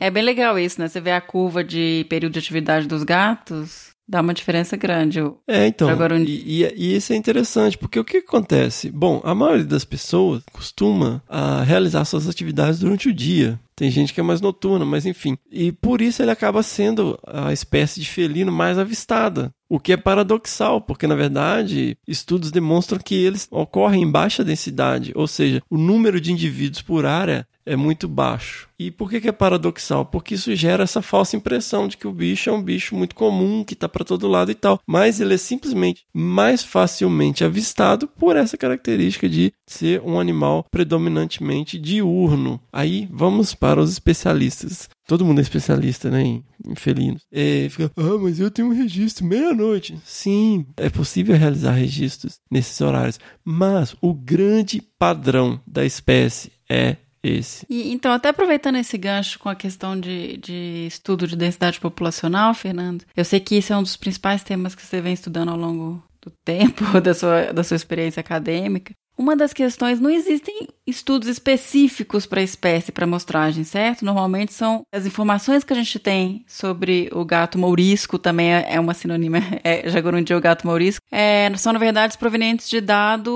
É, 0.00 0.06
é, 0.06 0.10
bem 0.10 0.22
legal 0.22 0.58
isso, 0.58 0.80
né? 0.80 0.88
Você 0.88 1.00
vê 1.00 1.12
a 1.12 1.20
curva 1.20 1.62
de 1.62 2.06
período 2.08 2.32
de 2.32 2.38
atividade 2.38 2.88
dos 2.88 3.04
gatos, 3.04 3.87
dá 4.08 4.20
uma 4.22 4.32
diferença 4.32 4.76
grande. 4.76 5.20
É, 5.46 5.66
então. 5.66 5.88
Agora, 5.88 6.18
e, 6.18 6.62
e, 6.62 6.74
e, 6.74 6.96
isso 6.96 7.12
é 7.12 7.16
interessante, 7.16 7.76
porque 7.76 8.00
o 8.00 8.04
que 8.04 8.18
acontece? 8.18 8.90
Bom, 8.90 9.20
a 9.22 9.34
maioria 9.34 9.64
das 9.64 9.84
pessoas 9.84 10.42
costuma 10.50 11.22
a, 11.28 11.60
ah, 11.60 11.62
realizar 11.62 12.04
suas 12.04 12.28
atividades 12.28 12.80
durante 12.80 13.08
o 13.08 13.14
dia. 13.14 13.60
Tem 13.76 13.92
gente 13.92 14.12
que 14.12 14.18
é 14.18 14.24
mais 14.24 14.40
noturna, 14.40 14.84
mas 14.84 15.06
enfim. 15.06 15.38
E 15.52 15.70
por 15.70 16.00
isso 16.02 16.20
ele 16.20 16.32
acaba 16.32 16.64
sendo 16.64 17.16
a 17.24 17.52
espécie 17.52 18.00
de 18.00 18.08
felino 18.08 18.50
mais 18.50 18.76
avistada. 18.76 19.52
O 19.68 19.78
que 19.78 19.92
é 19.92 19.96
paradoxal, 19.96 20.80
porque 20.80 21.06
na 21.06 21.14
verdade 21.14 21.96
estudos 22.06 22.50
demonstram 22.50 22.98
que 22.98 23.14
eles 23.14 23.46
ocorrem 23.52 24.02
em 24.02 24.10
baixa 24.10 24.42
densidade, 24.42 25.12
ou 25.14 25.28
seja, 25.28 25.62
o 25.70 25.78
número 25.78 26.20
de 26.20 26.32
indivíduos 26.32 26.82
por 26.82 27.06
área 27.06 27.46
é 27.68 27.76
muito 27.76 28.08
baixo. 28.08 28.68
E 28.78 28.92
por 28.92 29.10
que, 29.10 29.20
que, 29.20 29.28
é 29.28 29.32
paradoxal? 29.32 30.06
Porque 30.06 30.34
isso 30.34 30.54
gera 30.54 30.84
essa 30.84 31.02
falsa 31.02 31.36
impressão 31.36 31.88
de 31.88 31.96
que 31.96 32.06
o 32.06 32.12
bicho 32.12 32.48
é 32.48 32.52
um 32.52 32.62
bicho 32.62 32.94
muito 32.94 33.14
comum, 33.14 33.64
que 33.64 33.74
está 33.74 33.88
para 33.88 34.04
todo 34.04 34.28
lado 34.28 34.52
e 34.52 34.54
tal. 34.54 34.80
Mas 34.86 35.20
ele 35.20 35.34
é 35.34 35.36
simplesmente 35.36 36.04
mais 36.14 36.62
facilmente 36.62 37.42
avistado 37.42 38.06
por 38.06 38.36
essa 38.36 38.56
característica 38.56 39.28
de 39.28 39.52
ser 39.66 40.00
um 40.02 40.20
animal 40.20 40.64
predominantemente 40.70 41.76
diurno. 41.76 42.60
Aí 42.72 43.08
vamos 43.10 43.52
para 43.52 43.80
os 43.80 43.90
especialistas. 43.90 44.88
Todo 45.08 45.24
mundo 45.24 45.38
é 45.38 45.42
especialista, 45.42 46.10
né, 46.10 46.22
em, 46.22 46.44
em 46.64 46.74
felinos. 46.76 47.22
É, 47.32 47.66
fica, 47.70 47.90
ah, 47.96 48.18
mas 48.20 48.38
eu 48.38 48.50
tenho 48.50 48.68
um 48.68 48.74
registro 48.74 49.24
meia-noite. 49.24 49.98
Sim, 50.04 50.66
é 50.76 50.88
possível 50.88 51.34
realizar 51.34 51.72
registros 51.72 52.38
nesses 52.48 52.80
horários. 52.80 53.18
Mas 53.44 53.96
o 54.00 54.14
grande 54.14 54.80
padrão 54.98 55.60
da 55.66 55.84
espécie 55.84 56.52
é 56.68 56.96
esse. 57.22 57.66
E, 57.68 57.92
então, 57.92 58.12
até 58.12 58.28
aproveitando 58.28 58.76
esse 58.76 58.96
gancho 58.96 59.38
com 59.38 59.48
a 59.48 59.54
questão 59.54 59.98
de, 59.98 60.36
de 60.38 60.86
estudo 60.86 61.26
de 61.26 61.36
densidade 61.36 61.80
populacional, 61.80 62.54
Fernando, 62.54 63.04
eu 63.16 63.24
sei 63.24 63.40
que 63.40 63.56
isso 63.56 63.72
é 63.72 63.76
um 63.76 63.82
dos 63.82 63.96
principais 63.96 64.42
temas 64.42 64.74
que 64.74 64.84
você 64.84 65.00
vem 65.00 65.12
estudando 65.12 65.50
ao 65.50 65.56
longo 65.56 66.02
do 66.20 66.32
tempo 66.44 66.84
da 67.00 67.14
sua, 67.14 67.52
da 67.52 67.64
sua 67.64 67.76
experiência 67.76 68.20
acadêmica. 68.20 68.92
Uma 69.18 69.34
das 69.34 69.52
questões, 69.52 69.98
não 69.98 70.08
existem 70.08 70.68
estudos 70.86 71.26
específicos 71.26 72.24
para 72.24 72.40
espécie 72.40 72.92
para 72.92 73.04
mostragem, 73.04 73.64
certo? 73.64 74.04
Normalmente 74.04 74.52
são 74.52 74.82
as 74.94 75.06
informações 75.06 75.64
que 75.64 75.72
a 75.72 75.76
gente 75.76 75.98
tem 75.98 76.44
sobre 76.46 77.10
o 77.12 77.24
gato 77.24 77.58
mourisco, 77.58 78.16
também 78.16 78.54
é, 78.54 78.74
é 78.74 78.78
uma 78.78 78.94
sinônima, 78.94 79.38
é 79.64 79.90
jaguarundi 79.90 80.32
ou 80.32 80.40
gato 80.40 80.64
mourisco, 80.64 81.04
é, 81.10 81.50
são 81.56 81.72
na 81.72 81.80
verdade 81.80 82.16
provenientes 82.16 82.68
de 82.70 82.80
dados 82.80 83.34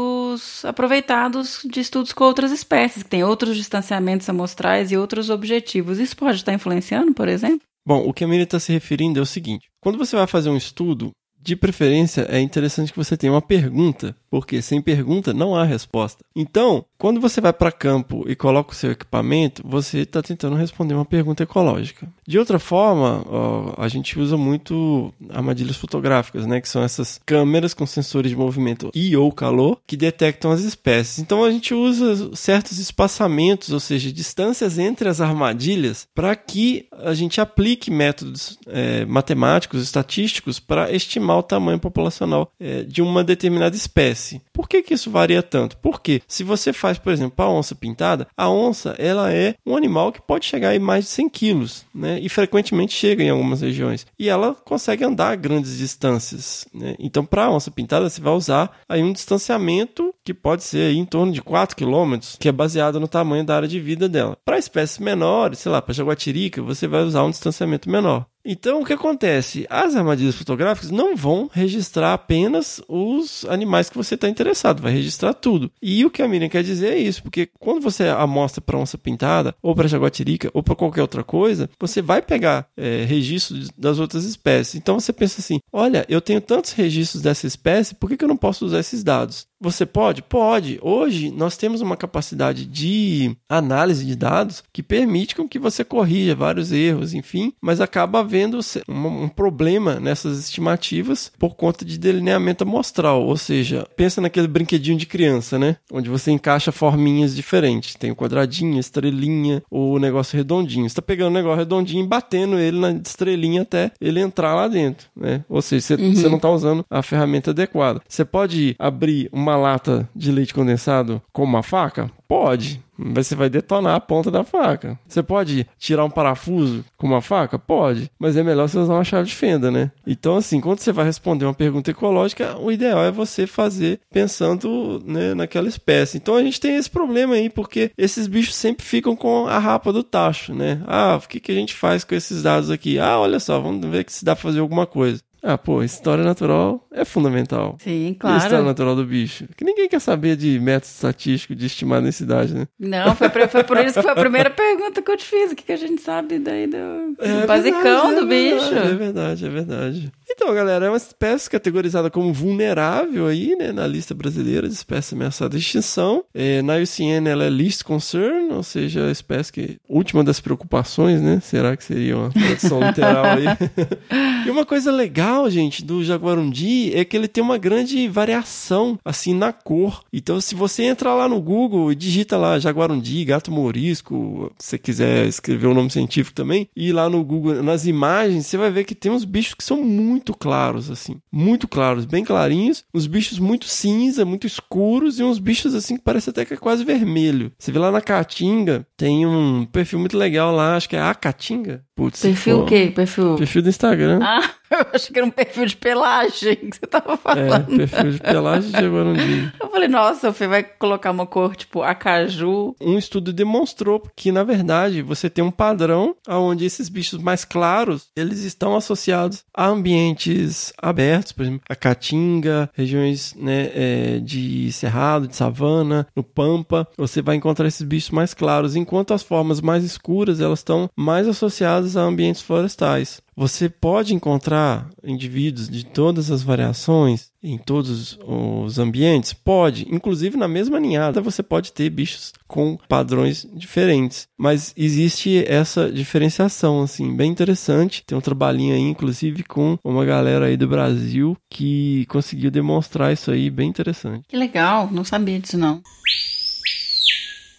aproveitados 0.65 1.61
de 1.65 1.81
estudos 1.81 2.13
com 2.13 2.25
outras 2.25 2.53
espécies, 2.53 3.03
que 3.03 3.11
têm 3.11 3.25
outros 3.25 3.57
distanciamentos 3.57 4.29
amostrais 4.29 4.93
e 4.93 4.97
outros 4.97 5.31
objetivos. 5.31 5.99
Isso 5.99 6.17
pode 6.17 6.37
estar 6.37 6.53
influenciando, 6.53 7.13
por 7.13 7.29
exemplo? 7.29 7.67
Bom, 7.87 8.09
o 8.09 8.13
que 8.13 8.25
a 8.25 8.29
Miriam 8.29 8.45
está 8.45 8.61
se 8.61 8.73
referindo 8.73 9.19
é 9.19 9.23
o 9.23 9.27
seguinte: 9.27 9.69
quando 9.81 9.99
você 9.99 10.15
vai 10.17 10.27
fazer 10.27 10.51
um 10.51 10.57
estudo, 10.57 11.11
de 11.43 11.57
preferência, 11.57 12.27
é 12.31 12.41
interessante 12.41 12.93
que 12.93 12.99
você 12.99 13.17
tenha 13.17 13.33
uma 13.33 13.43
pergunta, 13.43 14.15
porque 14.33 14.63
sem 14.63 14.81
pergunta 14.81 15.35
não 15.35 15.55
há 15.55 15.63
resposta. 15.63 16.25
Então, 16.35 16.87
quando 16.97 17.21
você 17.21 17.39
vai 17.39 17.53
para 17.53 17.71
campo 17.71 18.25
e 18.27 18.35
coloca 18.35 18.73
o 18.73 18.75
seu 18.75 18.91
equipamento, 18.91 19.61
você 19.63 19.99
está 19.99 20.23
tentando 20.23 20.57
responder 20.57 20.95
uma 20.95 21.05
pergunta 21.05 21.43
ecológica. 21.43 22.09
De 22.27 22.39
outra 22.39 22.59
forma, 22.59 23.23
ó, 23.29 23.75
a 23.77 23.89
gente 23.89 24.19
usa 24.19 24.39
muito 24.39 25.13
armadilhas 25.29 25.77
fotográficas, 25.77 26.47
né, 26.47 26.63
que 26.63 26.69
são 26.69 26.83
essas 26.83 27.21
câmeras 27.27 27.75
com 27.75 27.85
sensores 27.85 28.31
de 28.31 28.37
movimento 28.37 28.91
e 28.95 29.15
ou 29.15 29.31
calor 29.31 29.79
que 29.87 29.99
detectam 29.99 30.51
as 30.51 30.63
espécies. 30.63 31.19
Então, 31.19 31.45
a 31.45 31.51
gente 31.51 31.75
usa 31.75 32.35
certos 32.35 32.79
espaçamentos, 32.79 33.69
ou 33.71 33.81
seja, 33.81 34.11
distâncias 34.11 34.79
entre 34.79 35.11
as 35.11 35.21
armadilhas, 35.21 36.09
para 36.15 36.35
que 36.35 36.87
a 37.05 37.13
gente 37.13 37.39
aplique 37.39 37.91
métodos 37.91 38.59
é, 38.67 39.05
matemáticos, 39.05 39.83
estatísticos, 39.83 40.59
para 40.59 40.91
estimar 40.91 41.37
o 41.37 41.43
tamanho 41.43 41.79
populacional 41.79 42.51
é, 42.59 42.83
de 42.83 43.03
uma 43.03 43.23
determinada 43.23 43.77
espécie. 43.77 44.22
Por 44.53 44.69
que, 44.69 44.83
que 44.83 44.95
isso 44.95 45.11
varia 45.11 45.43
tanto? 45.43 45.77
Porque 45.79 46.23
se 46.27 46.45
você 46.45 46.73
faz, 46.73 46.99
por 46.99 47.13
exemplo, 47.13 47.45
a 47.45 47.51
onça 47.51 47.75
pintada, 47.75 48.27
a 48.37 48.49
onça 48.51 48.95
ela 48.99 49.33
é 49.33 49.55
um 49.67 49.77
animal 49.77 50.13
que 50.13 50.21
pode 50.21 50.47
chegar 50.47 50.75
a 50.75 50.81
mais 50.81 51.05
de 51.05 51.11
100 51.11 51.29
quilos, 51.29 51.87
né? 51.95 52.19
E 52.21 52.29
frequentemente 52.29 52.95
chega 52.95 53.23
em 53.23 53.31
algumas 53.31 53.61
regiões. 53.61 54.07
E 54.19 54.29
ela 54.29 54.55
consegue 54.55 55.05
andar 55.05 55.37
grandes 55.37 55.79
distâncias. 55.79 56.67
Né? 56.73 56.95
Então, 56.99 57.25
para 57.25 57.47
a 57.47 57.51
onça 57.51 57.71
pintada, 57.71 58.09
você 58.09 58.21
vai 58.21 58.33
usar 58.33 58.71
aí 58.89 59.03
um 59.03 59.13
distanciamento 59.13 60.15
que 60.25 60.35
pode 60.35 60.65
ser 60.65 60.91
aí 60.91 60.99
em 60.99 61.05
torno 61.05 61.33
de 61.33 61.43
4 61.43 61.77
quilômetros, 61.77 62.37
que 62.39 62.49
é 62.49 62.53
baseado 62.53 63.01
no 63.01 63.09
tamanho 63.09 63.45
da 63.45 63.57
área 63.57 63.69
de 63.69 63.81
vida 63.81 64.09
dela. 64.09 64.37
Para 64.45 64.59
espécies 64.59 64.99
menores, 64.99 65.59
sei 65.59 65.73
lá, 65.73 65.81
para 65.83 65.95
jaguatirica, 65.95 66.63
você 66.63 66.87
vai 66.87 67.03
usar 67.03 67.25
um 67.25 67.31
distanciamento 67.31 67.91
menor. 67.91 68.27
Então, 68.45 68.81
o 68.81 68.85
que 68.85 68.93
acontece? 68.93 69.67
As 69.71 69.95
armadilhas 69.95 70.35
fotográficas 70.35 70.91
não 70.91 71.17
vão 71.17 71.49
registrar 71.53 72.13
apenas 72.13 72.81
os 72.89 73.45
animais 73.45 73.89
que 73.89 73.97
você 73.97 74.17
está 74.17 74.29
interessado, 74.29 74.83
vai 74.83 74.93
registrar 74.93 75.33
tudo. 75.33 75.71
E 75.81 76.05
o 76.05 76.11
que 76.11 76.23
a 76.23 76.29
Miriam 76.29 76.49
quer 76.49 76.65
dizer 76.65 76.93
é 76.95 76.99
isso, 76.99 77.23
porque 77.23 77.49
quando 77.59 77.81
você 77.81 78.09
amostra 78.09 78.61
para 78.61 78.79
onça 78.79 78.99
pintada, 78.99 79.55
ou 79.63 79.75
para 79.75 79.89
jaguatirica, 79.89 80.51
ou 80.53 80.63
para 80.63 80.75
qualquer 80.75 81.03
outra 81.03 81.23
coisa, 81.23 81.71
você 81.79 82.03
vai 82.03 82.21
pegar 82.21 82.67
é, 82.77 83.05
registros 83.05 83.71
das 83.79 83.99
outras 84.01 84.25
espécies. 84.25 84.75
Então, 84.75 84.99
você 84.99 85.13
pensa 85.13 85.41
assim: 85.41 85.61
olha, 85.73 86.05
eu 86.09 86.21
tenho 86.21 86.41
tantos 86.41 86.73
registros 86.73 87.23
dessa 87.23 87.47
espécie, 87.47 87.95
por 87.95 88.09
que, 88.09 88.17
que 88.17 88.25
eu 88.25 88.29
não 88.29 88.37
posso 88.37 88.67
usar 88.67 88.81
esses 88.81 89.05
dados? 89.05 89.47
Você 89.63 89.87
pode? 89.87 90.23
Pode. 90.23 90.81
Hoje 90.83 91.31
nós 91.31 91.57
temos 91.57 91.81
uma 91.81 91.97
capacidade 91.97 92.67
de 92.67 93.37
análise 93.49 94.05
de 94.05 94.17
dados 94.17 94.65
que 94.73 94.83
permite 94.83 95.37
com 95.37 95.49
que 95.49 95.57
você 95.57 95.85
corrija 95.85 96.35
vários 96.35 96.73
erros, 96.73 97.15
enfim, 97.15 97.53
mas 97.61 97.81
acaba 97.81 98.19
havendo 98.19 98.59
um, 98.89 99.29
problema 99.29 100.01
nessas 100.01 100.37
estimativas 100.41 101.31
por 101.39 101.55
conta 101.55 101.85
de 101.85 101.97
delineamento 101.97 102.65
amostral, 102.65 103.23
ou 103.23 103.37
seja, 103.37 103.87
pensa 103.97 104.21
naquele 104.21 104.49
brinquedinho 104.49 104.99
de 104.99 105.07
criança, 105.07 105.61
né? 105.61 105.77
Onde 105.93 106.11
você 106.11 106.33
encaixa 106.33 106.73
forminhas 106.73 107.35
diferentes. 107.37 107.95
Tem 107.95 108.11
o 108.11 108.17
quadradinho, 108.17 108.79
a 108.79 108.81
estrelinha, 108.81 109.63
o 109.71 109.97
negócio 110.01 110.37
redondinho. 110.37 110.89
Você 110.89 110.95
está 110.95 111.03
pegando 111.03 111.31
o 111.31 111.35
negócio 111.35 111.59
redondinho 111.59 112.05
e 112.05 112.09
batendo 112.09 112.59
ele 112.59 112.81
na 112.81 112.91
estrelinha 112.91 113.63
até 113.63 113.93
ele 114.01 114.19
entrar 114.19 114.57
lá 114.57 114.67
dentro, 114.67 115.07
né? 115.17 115.45
Ou 115.49 115.63
seja, 115.63 115.87
você, 115.87 115.95
uhum. 115.95 116.15
você 116.17 116.29
não 116.29 116.37
está 116.37 116.51
usando 116.51 116.85
a 116.91 117.01
ferramenta 117.01 117.53
adequada. 117.53 118.03
Você 118.09 118.25
pode 118.25 118.75
abrir 118.77 119.29
uma 119.33 119.52
uma 119.53 119.59
lata 119.59 120.09
de 120.15 120.33
leite 120.33 120.55
condensado 120.55 121.23
com 121.33 121.45
uma 121.45 121.63
faca? 121.63 122.11
Pode. 122.27 122.83
Mas 122.97 123.27
você 123.27 123.35
vai 123.35 123.51
detonar 123.51 123.95
a 123.95 124.01
ponta 124.01 124.31
da 124.31 124.45
faca. 124.45 124.99
Você 125.07 125.23
pode 125.23 125.67
tirar 125.79 126.05
um 126.05 126.11
parafuso 126.11 126.85
com 126.97 127.07
uma 127.07 127.21
faca? 127.21 127.59
Pode. 127.59 128.11
Mas 128.19 128.37
é 128.37 128.43
melhor 128.43 128.69
você 128.69 128.79
usar 128.79 128.95
uma 128.95 129.05
chave 129.05 129.29
de 129.29 129.35
fenda, 129.35 129.71
né? 129.71 129.91
Então, 130.07 130.37
assim, 130.37 130.61
quando 130.61 130.79
você 130.79 130.93
vai 130.93 131.05
responder 131.05 131.45
uma 131.45 131.55
pergunta 131.55 131.91
ecológica, 131.91 132.57
o 132.59 132.71
ideal 132.71 133.03
é 133.03 133.11
você 133.11 133.47
fazer 133.47 134.01
pensando 134.11 135.03
né, 135.05 135.35
naquela 135.35 135.69
espécie. 135.69 136.17
Então 136.17 136.37
a 136.37 136.43
gente 136.43 136.61
tem 136.61 136.77
esse 136.77 136.89
problema 136.89 137.35
aí, 137.35 137.51
porque 137.51 137.91
esses 137.99 138.27
bichos 138.27 138.55
sempre 138.55 138.85
ficam 138.85 139.17
com 139.17 139.47
a 139.47 139.59
rapa 139.59 139.93
do 139.93 140.03
tacho, 140.03 140.55
né? 140.55 140.83
Ah, 140.87 141.21
o 141.23 141.29
que, 141.29 141.41
que 141.41 141.53
a 141.53 141.57
gente 141.57 141.75
faz 141.75 142.05
com 142.05 142.15
esses 142.15 142.43
dados 142.43 142.71
aqui? 142.71 142.99
Ah, 142.99 143.19
olha 143.19 143.41
só, 143.41 143.61
vamos 143.61 143.85
ver 143.87 144.05
se 144.09 144.25
dá 144.25 144.35
pra 144.35 144.43
fazer 144.43 144.61
alguma 144.61 144.87
coisa. 144.87 145.21
Ah, 145.43 145.59
pô, 145.59 145.83
história 145.83 146.23
natural 146.23 146.87
é 146.93 147.05
fundamental. 147.05 147.77
Sim, 147.81 148.15
claro. 148.19 148.37
E 148.37 148.39
a 148.39 148.45
história 148.45 148.65
natural 148.65 148.95
do 148.95 149.05
bicho. 149.05 149.47
Que 149.57 149.65
ninguém 149.65 149.89
quer 149.89 150.01
saber 150.01 150.37
de 150.37 150.61
método 150.61 150.93
estatístico 150.93 151.55
de 151.55 151.67
estimar 151.67 151.99
a 151.99 152.03
densidade, 152.03 152.55
né? 152.55 152.69
Não, 152.79 153.17
foi, 153.17 153.29
foi 153.29 153.65
por 153.65 153.77
isso 153.79 153.95
que 153.95 154.03
foi 154.03 154.13
a 154.13 154.15
primeira 154.15 154.51
pergunta 154.51 155.03
que 155.03 155.11
eu 155.11 155.17
te 155.17 155.25
fiz. 155.25 155.51
O 155.51 155.57
que, 155.57 155.65
que 155.65 155.73
a 155.73 155.77
gente 155.77 156.01
sabe 156.01 156.39
daí 156.39 156.69
do, 156.69 156.77
é 157.19 157.41
do 157.41 157.47
basicão 157.47 158.09
verdade, 158.09 158.15
do 158.15 158.23
é 158.23 158.27
bicho? 158.27 158.75
é 158.75 158.95
verdade, 158.95 159.47
é 159.47 159.49
verdade. 159.49 160.13
Então, 160.35 160.55
galera, 160.55 160.87
é 160.87 160.89
uma 160.89 160.97
espécie 160.97 161.49
categorizada 161.49 162.11
como 162.11 162.33
vulnerável 162.33 163.27
aí, 163.27 163.55
né, 163.55 163.71
na 163.71 163.87
lista 163.87 164.15
brasileira 164.15 164.67
de 164.67 164.73
espécies 164.73 165.13
ameaçadas 165.13 165.61
de 165.61 165.67
extinção. 165.67 166.25
É, 166.33 166.63
na 166.63 166.77
IUCN 166.77 167.29
ela 167.29 167.45
é 167.45 167.51
Least 167.51 167.85
Concern, 167.85 168.51
ou 168.51 168.63
seja, 168.63 169.09
a 169.09 169.11
espécie 169.11 169.53
que 169.53 169.77
última 169.87 170.25
das 170.25 170.41
preocupações, 170.41 171.21
né? 171.21 171.39
Será 171.41 171.77
que 171.77 171.85
seria 171.85 172.17
uma 172.17 172.31
tradução 172.31 172.81
literal 172.81 173.27
aí? 173.27 173.45
e 174.47 174.51
uma 174.51 174.65
coisa 174.65 174.91
legal, 174.91 175.51
gente, 175.51 175.85
do 175.85 176.03
jaguarundi 176.03 176.93
é 176.95 177.05
que 177.05 177.15
ele 177.15 177.29
tem 177.29 177.45
uma 177.45 177.59
grande 177.59 178.09
variação, 178.09 178.99
assim, 179.05 179.35
na 179.35 179.53
cor. 179.53 180.03
Então, 180.11 180.41
se 180.41 180.55
você 180.55 180.85
entrar 180.85 181.15
lá 181.15 181.29
no 181.29 181.43
Google 181.43 181.93
e 181.93 181.95
digita 181.95 182.39
lá 182.39 182.59
jaguarundi, 182.59 183.23
gato 183.27 183.53
morisco, 183.53 184.51
se 184.59 184.71
você 184.71 184.79
quiser 184.79 185.27
escrever 185.27 185.67
o 185.67 185.73
um 185.73 185.75
nome 185.75 185.91
científico 185.91 186.35
também, 186.35 186.69
e 186.75 186.91
lá 186.91 187.11
no 187.11 187.23
Google, 187.23 187.63
nas 187.63 187.85
imagens, 187.85 188.47
você 188.47 188.57
vai 188.57 188.71
ver 188.71 188.85
que 188.85 188.95
tem 188.95 189.13
uns 189.13 189.27
bichos 189.27 189.55
que 189.55 189.65
são 189.65 189.83
muito 189.83 190.22
muito 190.23 190.35
claros, 190.35 190.89
assim. 190.89 191.21
Muito 191.33 191.67
claros, 191.67 192.05
bem 192.05 192.25
clarinhos. 192.25 192.85
Uns 192.95 193.09
bichos 193.09 193.41
muito 193.41 193.67
cinza, 193.67 194.25
muito 194.25 194.47
escuros 194.47 195.19
e 195.19 195.25
uns 195.25 195.41
bichos 195.41 195.75
assim 195.75 195.97
que 195.97 196.03
parece 196.03 196.31
até 196.31 196.45
que 196.45 196.55
é 196.55 196.57
quase 196.57 196.85
vermelho. 196.85 197.53
Você 197.59 197.73
vê 197.73 197.79
lá 197.79 197.91
na 197.91 198.01
Caatinga, 198.01 198.87
tem 198.97 199.27
um 199.27 199.67
perfil 199.67 199.99
muito 199.99 200.17
legal 200.17 200.55
lá, 200.55 200.77
acho 200.77 200.89
que 200.89 200.97
é 200.97 201.01
a 201.01 201.15
Caatinga. 201.15 201.85
Putz, 201.95 202.23
perfil 202.23 202.61
o 202.61 202.67
quê? 202.67 202.91
Perfil? 202.95 203.37
Perfil 203.37 203.63
do 203.63 203.69
Instagram. 203.69 204.21
Ah, 204.23 204.51
eu 204.73 204.87
achei 204.95 205.13
que 205.13 205.19
era 205.19 205.27
um 205.27 205.31
perfil 205.31 205.67
de 205.67 205.77
pelagem 205.77 206.57
que 206.57 206.77
você 206.77 206.87
tava 206.87 207.19
falando. 207.19 207.75
É, 207.75 207.87
perfil 207.87 208.13
de 208.13 208.19
pelagem 208.19 208.71
de 208.71 208.81
Jaguarundi. 208.81 209.53
Eu 209.61 209.71
falei, 209.71 209.89
nossa, 209.89 210.31
o 210.31 210.33
Fê 210.33 210.47
vai 210.47 210.63
colocar 210.63 211.11
uma 211.11 211.27
cor 211.27 211.55
tipo 211.55 211.83
acaju. 211.83 212.75
Um 212.81 212.97
estudo 212.97 213.33
demonstrou 213.33 214.03
que, 214.17 214.33
na 214.33 214.43
verdade, 214.43 215.03
você 215.03 215.29
tem 215.29 215.45
um 215.45 215.51
padrão 215.51 216.15
onde 216.29 216.65
esses 216.65 216.89
bichos 216.89 217.21
mais 217.21 217.45
claros, 217.45 218.09
eles 218.17 218.43
estão 218.43 218.75
associados 218.77 219.45
a 219.55 219.67
ambientes 219.67 220.73
abertos, 220.79 221.33
por 221.33 221.43
exemplo, 221.43 221.61
a 221.69 221.75
caatinga, 221.75 222.71
regiões 222.75 223.35
né, 223.35 223.71
é, 223.75 224.19
de 224.19 224.73
cerrado, 224.73 225.29
de 225.29 225.37
savana, 225.37 226.07
no 226.17 226.23
pampa. 226.23 226.89
Você 226.97 227.21
vai 227.21 227.37
encontrar 227.37 227.67
esses 227.67 227.83
bichos 227.83 228.11
mais 228.11 228.33
claros, 228.33 228.77
enquanto 228.77 229.13
as 229.13 229.23
formas 229.23 229.61
mais 229.61 229.85
escuras, 229.85 230.41
elas 230.41 230.61
estão 230.61 230.89
mais 230.97 231.29
associadas 231.29 231.82
a 231.97 232.03
ambientes 232.03 232.43
florestais. 232.43 233.21
Você 233.35 233.69
pode 233.69 234.15
encontrar 234.15 234.91
indivíduos 235.03 235.69
de 235.69 235.85
todas 235.85 236.31
as 236.31 236.43
variações 236.43 237.31
em 237.43 237.57
todos 237.57 238.19
os 238.27 238.79
ambientes? 238.79 239.33
Pode. 239.33 239.87
Inclusive 239.91 240.37
na 240.37 240.47
mesma 240.47 240.79
ninhada 240.79 241.21
você 241.21 241.43
pode 241.43 241.73
ter 241.73 241.89
bichos 241.89 242.33
com 242.47 242.79
padrões 242.89 243.47
diferentes. 243.55 244.29
Mas 244.39 244.75
existe 244.77 245.45
essa 245.47 245.91
diferenciação, 245.91 246.83
assim, 246.83 247.17
bem 247.17 247.31
interessante. 247.31 248.05
Tem 248.07 248.17
um 248.17 248.21
trabalhinho 248.21 248.75
aí, 248.75 248.83
inclusive, 248.83 249.43
com 249.43 249.79
uma 249.83 250.05
galera 250.05 250.47
aí 250.47 250.57
do 250.57 250.69
Brasil 250.69 251.37
que 251.49 252.05
conseguiu 252.07 252.51
demonstrar 252.51 253.13
isso 253.13 253.31
aí, 253.31 253.51
bem 253.51 253.69
interessante. 253.69 254.25
Que 254.29 254.37
legal, 254.37 254.89
não 254.93 255.05
sabia 255.05 255.41
disso 255.41 255.57
não. 255.57 255.81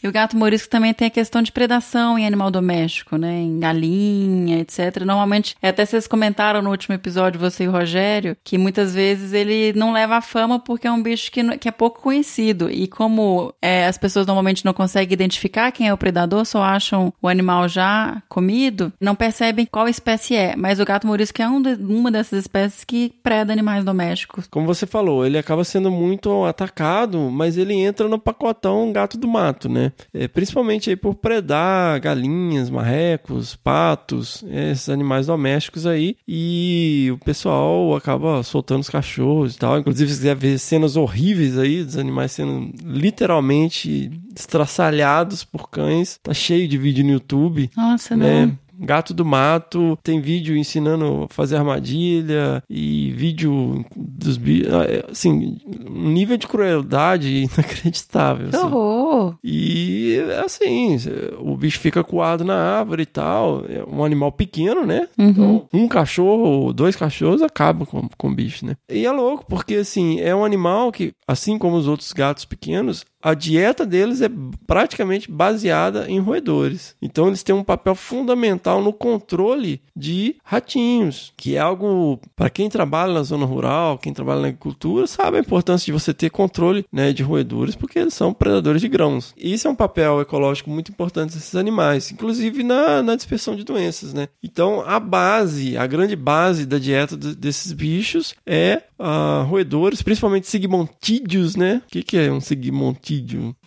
E 0.03 0.07
o 0.07 0.12
gato 0.12 0.36
morisco 0.36 0.69
também 0.69 0.93
tem 0.93 1.07
a 1.07 1.12
questão 1.12 1.41
de 1.41 1.50
predação 1.50 2.19
em 2.19 2.27
animal 2.27 2.51
doméstico, 2.51 3.15
né? 3.15 3.39
Em 3.39 3.57
galinha, 3.57 4.60
etc. 4.60 5.05
Normalmente, 5.05 5.55
até 5.63 5.86
vocês 5.86 6.07
comentaram 6.07 6.62
no 6.62 6.69
último 6.69 6.93
episódio, 6.93 7.39
você 7.39 7.63
e 7.63 7.67
o 7.69 7.72
Rogério, 7.72 8.36
que 8.43 8.57
muitas 8.57 8.93
vezes 8.93 9.31
ele 9.31 9.72
não 9.74 9.93
leva 9.93 10.17
a 10.17 10.22
fama 10.22 10.60
porque 10.60 10.88
é 10.88 10.91
um 10.91 11.01
bicho 11.01 11.31
que, 11.31 11.57
que 11.57 11.69
é 11.69 11.72
pouco 11.72 12.01
conhecido. 12.01 12.69
E 12.69 12.86
como 12.86 13.53
é, 13.62 13.88
as 13.88 13.98
pessoas 13.98 14.27
normalmente 14.27 14.65
não 14.65 14.74
conseguem 14.74 15.13
identificar 15.13 15.72
quem 15.72 15.88
é 15.88 15.93
o 15.93 15.98
predador, 15.98 16.45
só 16.45 16.62
acham 16.62 17.13
o 17.22 17.29
animal 17.29 17.69
já 17.69 18.22
comido, 18.27 18.91
não 19.00 19.15
percebem 19.15 19.65
qual 19.65 19.88
espécie 19.88 20.36
é. 20.36 20.53
Mas 20.57 20.81
o 20.81 20.86
gato 20.86 21.07
morisco 21.07 21.41
é 21.41 21.48
um 21.48 21.62
de, 21.62 21.75
uma 21.75 22.12
dessas 22.12 22.39
espécies 22.39 22.83
que 22.83 23.13
preda 23.24 23.53
animais 23.53 23.86
domésticos. 23.86 24.48
Como 24.51 24.67
você 24.67 24.86
falou, 24.86 25.25
ele 25.25 25.38
acaba 25.38 25.63
sendo 25.63 25.89
muito 25.89 26.43
atacado, 26.43 27.31
mas 27.31 27.55
ele 27.55 27.74
entra 27.74 28.10
no 28.10 28.19
pacotão 28.19 28.91
gato 28.91 29.17
do 29.17 29.29
mato, 29.29 29.69
né? 29.69 29.92
É, 30.13 30.27
principalmente 30.27 30.89
aí 30.89 30.95
por 30.95 31.15
predar 31.15 32.00
galinhas, 32.00 32.69
marrecos, 32.69 33.55
patos, 33.55 34.43
esses 34.50 34.89
animais 34.89 35.27
domésticos 35.27 35.85
aí. 35.85 36.15
E 36.27 37.09
o 37.13 37.17
pessoal 37.17 37.95
acaba 37.95 38.41
soltando 38.43 38.81
os 38.81 38.89
cachorros 38.89 39.55
e 39.55 39.57
tal. 39.57 39.79
Inclusive, 39.79 40.12
se 40.12 40.17
quiser 40.17 40.35
ver 40.35 40.59
cenas 40.59 40.95
horríveis 40.95 41.57
aí 41.57 41.83
dos 41.83 41.97
animais 41.97 42.31
sendo 42.31 42.71
literalmente 42.83 44.12
estraçalhados 44.35 45.43
por 45.43 45.69
cães, 45.69 46.19
tá 46.21 46.33
cheio 46.33 46.67
de 46.67 46.77
vídeo 46.77 47.03
no 47.03 47.12
YouTube. 47.12 47.69
Nossa, 47.75 48.15
né? 48.15 48.45
não. 48.45 48.62
Gato 48.84 49.13
do 49.13 49.25
Mato 49.25 49.98
tem 50.04 50.22
vídeo 50.22 50.56
ensinando 50.58 51.24
a 51.24 51.34
fazer 51.34 51.56
armadilha 51.56 52.63
e 52.70 53.12
vídeo 53.12 53.86
dos 53.96 54.38
bichos. 54.38 54.72
Assim, 55.10 55.58
um 55.90 56.10
nível 56.10 56.38
de 56.38 56.48
crueldade 56.48 57.50
inacreditável. 57.54 58.50
Que 58.50 58.56
assim. 58.56 58.66
horror! 58.66 59.36
E 59.44 60.20
assim, 60.44 60.98
o 61.40 61.56
bicho 61.56 61.80
fica 61.80 62.04
coado 62.04 62.44
na 62.44 62.56
árvore 62.78 63.04
e 63.04 63.08
tal. 63.08 63.63
É 63.68 63.84
um 63.88 64.04
animal 64.04 64.32
pequeno, 64.32 64.86
né? 64.86 65.08
Então, 65.18 65.68
um 65.74 65.88
cachorro, 65.88 66.74
dois 66.74 66.96
cachorros 66.96 67.42
acabam 67.42 67.86
com, 67.86 68.08
com 68.18 68.30
o 68.30 68.34
bicho, 68.34 68.66
né? 68.66 68.75
E 68.90 69.06
é 69.06 69.12
louco, 69.12 69.46
porque 69.48 69.75
assim, 69.75 70.20
é 70.20 70.36
um 70.36 70.44
animal 70.44 70.92
que, 70.92 71.13
assim 71.28 71.58
como 71.58 71.75
os 71.75 71.88
outros 71.88 72.12
gatos 72.12 72.46
pequenos, 72.46 73.06
a 73.24 73.34
dieta 73.34 73.86
deles 73.86 74.22
é 74.22 74.30
praticamente 74.68 75.32
baseada 75.32 76.10
em 76.10 76.20
roedores. 76.20 76.94
Então 77.01 77.27
eles 77.27 77.42
têm 77.42 77.56
um 77.56 77.63
papel 77.63 77.96
fundamental 77.96 78.84
no 78.84 78.92
controle 78.92 79.82
de 79.96 80.36
ratinhos, 80.44 81.32
que 81.38 81.56
é 81.56 81.60
algo 81.60 82.20
para 82.36 82.50
quem 82.50 82.70
trabalha 82.70 83.13
na 83.13 83.24
zona 83.24 83.46
rural, 83.46 83.98
quem 83.98 84.13
trabalha 84.13 84.42
na 84.42 84.48
agricultura, 84.50 85.08
sabe 85.08 85.38
a 85.38 85.39
importância 85.39 85.86
de 85.86 85.94
você 85.94 86.13
ter 86.13 86.30
controle 86.30 86.86
né, 86.92 87.13
de 87.13 87.24
roedores, 87.24 87.75
porque 87.75 88.00
eles 88.00 88.13
são 88.13 88.34
predadores 88.34 88.82
de 88.82 88.89
grãos. 88.89 89.34
E 89.38 89.53
isso 89.53 89.68
é 89.68 89.72
um 89.72 89.75
papel 89.75 90.20
ecológico 90.20 90.70
muito 90.70 90.92
importante 90.92 91.34
desses 91.34 91.56
animais, 91.56 92.12
inclusive 92.12 92.62
na, 92.62 93.01
na 93.01 93.15
dispersão 93.15 93.56
de 93.56 93.63
doenças, 93.63 94.13
né? 94.13 94.27
Então 94.44 94.84
a 94.86 95.00
base, 95.00 95.77
a 95.77 95.88
grande 95.88 96.15
base 96.15 96.65
da 96.65 96.77
dieta 96.77 97.15
desses 97.15 97.72
bichos 97.72 98.36
é 98.46 98.82
uh, 99.03 99.44
roedores, 99.44 100.01
principalmente 100.01 100.48
sigmontídeos, 100.48 101.56
né? 101.56 101.82
O 101.86 101.89
que, 101.89 102.03
que 102.03 102.18
é 102.18 102.32
um 102.32 102.42
sigmontídeo, 102.42 103.12